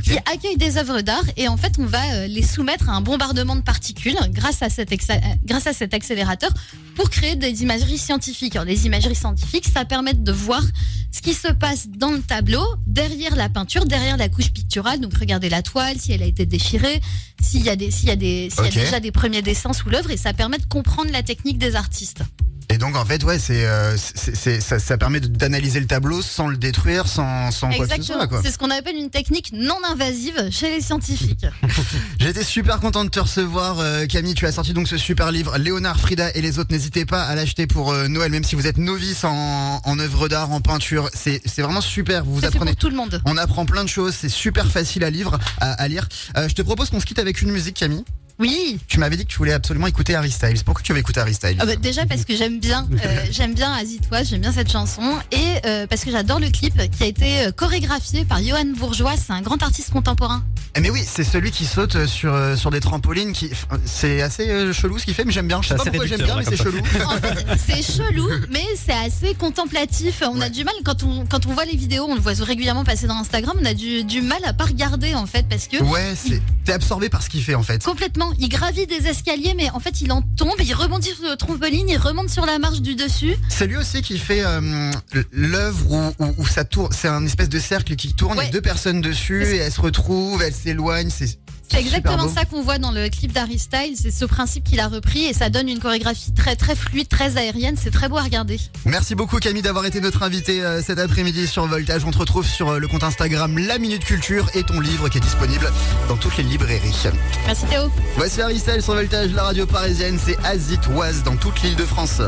qui 0.04 0.18
accueille 0.18 0.58
des 0.58 0.78
œuvres 0.78 1.00
d'art. 1.00 1.24
Et 1.38 1.48
en 1.48 1.56
fait, 1.56 1.74
on 1.80 1.86
va 1.86 2.04
euh, 2.14 2.28
les 2.28 2.44
soumettre 2.44 2.90
à 2.90 2.94
un 2.94 3.00
bombardement 3.02 3.56
de 3.56 3.62
particules 3.62 4.18
grâce 4.32 4.62
à 4.64 4.70
cet, 4.70 4.92
euh, 4.92 5.16
grâce 5.46 5.66
à 5.68 5.72
cet 5.72 5.94
accélérateur 5.94 6.52
pour 6.96 7.10
créer 7.10 7.36
des 7.36 7.62
imageries 7.62 7.98
scientifiques. 7.98 8.56
Alors, 8.56 8.66
les 8.66 8.86
imageries 8.86 9.16
scientifiques, 9.16 9.68
ça 9.72 9.86
permet 9.86 10.14
de 10.14 10.32
voir 10.32 10.64
ce 11.12 11.22
qui 11.22 11.34
se 11.34 11.50
passe 11.50 11.88
dans 11.88 12.12
le 12.12 12.22
tableau, 12.22 12.64
derrière 12.88 13.36
la 13.36 13.50
peinture, 13.50 13.86
derrière 13.86 14.18
la 14.18 14.30
couche 14.30 14.52
picturale. 14.52 15.00
Donc, 15.00 15.14
regardez 15.18 15.50
la 15.50 15.62
toile, 15.62 16.00
si 16.00 16.12
elle 16.14 16.24
a 16.24 16.26
été 16.26 16.46
déchirée, 16.46 17.02
s'il 17.42 17.64
y 17.64 17.70
a, 17.70 17.76
des, 17.76 17.92
s'il 17.92 18.08
y 18.08 18.12
a, 18.12 18.16
des, 18.16 18.50
s'il 18.50 18.64
y 18.64 18.68
a 18.68 18.72
déjà 18.72 19.00
des 19.00 19.12
premiers 19.12 19.42
dessins 19.42 19.74
sous 19.74 19.90
l'œuvre, 19.90 20.12
et 20.12 20.18
ça 20.18 20.34
permet 20.34 20.58
de 20.58 20.66
comprendre 20.66 21.12
la 21.12 21.24
technique 21.24 21.58
des 21.58 21.76
artistes. 21.76 22.24
Et 22.70 22.78
donc 22.78 22.96
en 22.96 23.06
fait, 23.06 23.24
ouais, 23.24 23.40
c'est, 23.40 23.66
euh, 23.66 23.96
c'est, 23.98 24.60
ça, 24.62 24.80
ça 24.80 24.98
permet 24.98 25.20
d'analyser 25.20 25.80
le 25.80 25.88
tableau 25.88 26.22
sans 26.22 26.48
le 26.48 26.58
détruire, 26.58 27.08
sans, 27.08 27.52
sans 27.52 27.70
quoi 27.70 27.86
que 27.88 27.96
ce 27.96 28.02
soit. 28.02 28.16
Exactement. 28.16 28.28
Quoi. 28.28 28.42
C'est 28.44 28.52
ce 28.52 28.58
qu'on 28.58 28.72
appelle 28.72 28.96
une 28.96 29.10
technique 29.10 29.52
non 29.54 29.78
invasive 29.90 30.50
chez 30.52 30.70
les 30.70 30.82
scientifiques. 30.82 31.46
J'étais 32.20 32.44
super 32.44 32.80
content 32.80 33.06
de 33.06 33.10
te 33.10 33.20
recevoir, 33.20 33.80
euh, 33.80 34.06
Camille. 34.06 34.34
Tu 34.34 34.46
as 34.46 34.52
sorti 34.52 34.74
donc 34.74 34.88
ce 34.88 34.98
super 34.98 35.32
livre, 35.32 35.58
Léonard, 35.58 36.00
Frida 36.00 36.32
et 36.34 36.42
les 36.42 36.60
autres. 36.60 36.72
N'hésitez 36.72 37.06
pas 37.06 37.24
à 37.24 37.36
l'acheter 37.36 37.68
pour 37.68 37.92
euh, 37.92 38.08
Noël, 38.08 38.32
même 38.32 38.44
si 38.44 38.56
vous 38.56 38.68
êtes 38.68 38.78
novice 38.78 39.24
en, 39.24 39.82
en 39.84 40.00
œuvre 40.00 40.28
d'art, 40.28 40.52
en 40.52 40.62
peinture. 40.62 41.10
C'est, 41.14 41.42
c'est 41.46 41.62
vraiment 41.62 41.82
super. 41.82 42.26
Vous 42.26 42.46
apprenez 42.46 42.72
pour 42.72 42.80
tout 42.80 42.90
le 42.90 42.96
monde. 42.96 43.22
On 43.26 43.38
apprend 43.38 43.66
plein 43.66 43.84
de 43.84 43.90
choses, 43.90 44.16
c'est 44.16 44.30
super 44.30 44.68
facile 44.68 45.04
à, 45.04 45.10
lire, 45.10 45.38
à, 45.60 45.72
à 45.74 45.88
lire. 45.88 46.08
Euh, 46.38 46.50
je 46.50 46.56
te 46.56 46.62
propose 46.62 46.90
qu'on 46.90 47.00
se 47.00 47.06
quitte 47.06 47.20
avec 47.20 47.42
une 47.42 47.52
musique, 47.52 47.76
Camille. 47.78 48.04
Oui. 48.40 48.80
Tu 48.88 49.00
m'avais 49.00 49.16
dit 49.18 49.26
que 49.26 49.32
tu 49.32 49.38
voulais 49.38 49.54
absolument 49.54 49.88
écouter 49.88 50.16
Harry 50.16 50.32
Styles. 50.32 50.64
Pourquoi 50.66 50.84
tu 50.84 50.92
veux 50.94 51.00
écouter 51.00 51.20
Harry 51.22 51.34
Styles 51.34 51.58
Ah 51.60 51.66
bah, 51.66 51.76
déjà 51.76 52.06
parce 52.06 52.26
que 52.26 52.36
j'aime 52.36 52.60
bien, 52.60 52.88
euh, 53.06 53.26
j'aime 53.32 53.54
bien 53.54 53.72
Azitoise, 53.74 54.30
j'aime 54.30 54.42
bien 54.42 54.52
cette 54.52 54.72
chanson 54.72 55.18
et 55.32 55.66
euh, 55.66 55.88
parce 55.88 56.04
que 56.04 56.12
j'adore 56.12 56.40
le 56.40 56.50
clip 56.50 56.76
qui 56.92 57.04
a 57.04 57.06
été 57.08 57.46
euh, 57.46 57.52
chorégraphié 57.52 58.26
par 58.26 58.42
Johan 58.44 58.66
Bourgeois, 58.78 59.14
c'est 59.18 59.34
un 59.34 59.42
grand 59.42 59.62
artiste 59.64 59.92
contemporain. 59.92 60.44
Eh 60.78 60.82
Mais 60.82 60.90
oui, 60.90 61.02
c'est 61.06 61.24
celui 61.24 61.52
qui 61.52 61.66
saute 61.66 62.06
sur, 62.06 62.38
sur 62.58 62.70
des 62.70 62.82
trampolines. 62.82 63.32
Qui, 63.32 63.50
c'est 63.86 64.22
assez 64.22 64.74
chelou 64.74 65.00
ce 65.00 65.06
qu'il 65.06 65.14
fait, 65.14 65.24
mais 65.24 65.32
j'aime 65.32 65.48
bien. 65.48 65.62
Je 65.62 65.70
sais 65.70 65.76
pas 65.76 65.86
pourquoi 65.86 66.06
j'aime 66.06 66.22
bien, 66.22 66.36
mais 66.36 66.44
c'est 66.44 66.58
chelou. 66.58 66.80
En 67.06 67.18
fait, 67.18 67.46
c'est 67.66 67.82
chelou, 67.82 68.28
mais 68.52 68.66
c'est 68.76 68.92
assez 68.92 69.36
contemplatif. 69.36 70.22
On 70.30 70.42
a 70.42 70.50
du 70.50 70.66
mal 70.66 70.74
quand 70.84 71.04
on 71.04 71.26
quand 71.26 71.46
on 71.46 71.54
voit 71.54 71.64
les 71.64 71.78
vidéos, 71.78 72.06
on 72.10 72.16
le 72.16 72.20
voit 72.20 72.34
régulièrement 72.34 72.84
passer 72.84 73.08
dans 73.08 73.16
Instagram, 73.16 73.56
on 73.62 73.66
a 73.66 73.74
du, 73.74 74.04
du 74.04 74.22
mal 74.22 74.40
à 74.44 74.52
pas 74.52 74.66
regarder 74.66 75.16
en 75.16 75.26
fait 75.26 75.48
parce 75.50 75.68
que 75.68 75.82
Ouais, 75.82 76.14
c'est, 76.16 76.42
t'es 76.66 76.74
absorbé 76.74 77.08
par 77.10 77.22
ce 77.24 77.30
qu'il 77.30 77.42
fait 77.44 77.56
en 77.56 77.64
fait. 77.64 77.84
complètement, 77.84 78.25
il 78.40 78.50
gravit 78.50 78.88
des 78.88 79.08
escaliers, 79.08 79.54
mais 79.56 79.70
en 79.72 79.80
fait 79.80 80.02
il 80.02 80.12
en 80.12 80.22
tombe, 80.22 80.56
il 80.60 80.74
rebondit 80.74 81.10
sur 81.10 81.30
le 81.30 81.36
trampoline, 81.36 81.88
il 81.90 81.98
remonte 81.98 82.30
sur 82.30 82.46
la 82.46 82.60
marche 82.60 82.82
du 82.82 82.96
dessus. 82.96 83.36
C'est 83.50 83.68
lui 83.68 83.78
aussi 83.78 84.02
qui 84.02 84.18
fait 84.18 84.44
euh, 84.46 84.92
l'œuvre 85.32 85.92
où, 86.20 86.24
où, 86.24 86.34
où 86.38 86.46
ça 86.48 86.64
tourne. 86.64 86.92
C'est 86.92 87.08
un 87.08 87.26
espèce 87.26 87.50
de 87.50 87.60
cercle 87.60 87.96
qui 87.96 88.14
tourne. 88.14 88.34
Il 88.36 88.38
y 88.38 88.40
Ouais. 88.42 88.48
a 88.48 88.52
deux 88.52 88.62
personnes 88.62 89.02
dessus 89.02 89.44
et 89.46 89.58
elles 89.58 89.72
se 89.72 89.82
retrouvent, 89.82 90.42
elles 90.42 90.54
s'éloignent. 90.54 91.10
C'est 91.10 91.38
C'est 91.70 91.80
exactement 91.80 92.28
ça 92.28 92.46
qu'on 92.46 92.62
voit 92.62 92.78
dans 92.78 92.92
le 92.92 93.10
clip 93.10 93.32
d'Harry 93.32 93.60
Styles. 93.60 93.96
C'est 93.96 94.12
ce 94.12 94.26
principe 94.26 94.64
qu'il 94.64 94.80
a 94.80 94.88
repris 94.88 95.26
et 95.26 95.34
ça 95.34 95.50
donne 95.50 95.68
une 95.68 95.80
chorégraphie 95.80 96.34
très 96.34 96.56
très 96.56 96.76
fluide, 96.76 97.08
très 97.08 97.38
aérienne. 97.38 97.76
C'est 97.82 97.92
très 97.92 98.10
beau 98.10 98.18
à 98.18 98.24
regarder. 98.24 98.60
Merci 98.86 99.16
beaucoup 99.16 99.38
Camille 99.38 99.62
d'avoir 99.62 99.86
été 99.86 100.02
notre 100.02 100.24
invité 100.24 100.64
euh, 100.64 100.82
cet 100.82 101.00
après-midi 101.00 101.48
sur 101.48 101.66
Voltage. 101.66 102.06
On 102.06 102.12
te 102.12 102.18
retrouve 102.18 102.46
sur 102.46 102.70
euh, 102.70 102.80
le 102.80 102.88
compte 102.88 103.04
Instagram 103.04 103.58
La 103.58 103.78
Minute 103.78 104.06
Culture 104.06 104.50
et 104.54 104.64
ton 104.64 104.80
livre 104.80 105.10
qui 105.10 105.18
est 105.18 105.22
disponible 105.22 105.72
dans 106.08 106.18
toutes 106.18 106.38
les 106.38 106.44
librairies. 106.44 107.08
Merci 107.46 107.66
Théo. 107.66 107.92
Voici 108.16 108.42
Harry 108.42 108.60
Styles 108.60 108.82
sur 108.82 108.94
Voltage, 108.94 109.32
la 109.34 109.44
radio 109.44 109.66
parisienne. 109.66 110.20
C'est 110.24 110.38
Azitoise 110.46 111.24
dans 111.24 111.36
toute 111.36 111.62
l'île 111.62 111.76
de 111.76 111.86
France. 111.86 112.22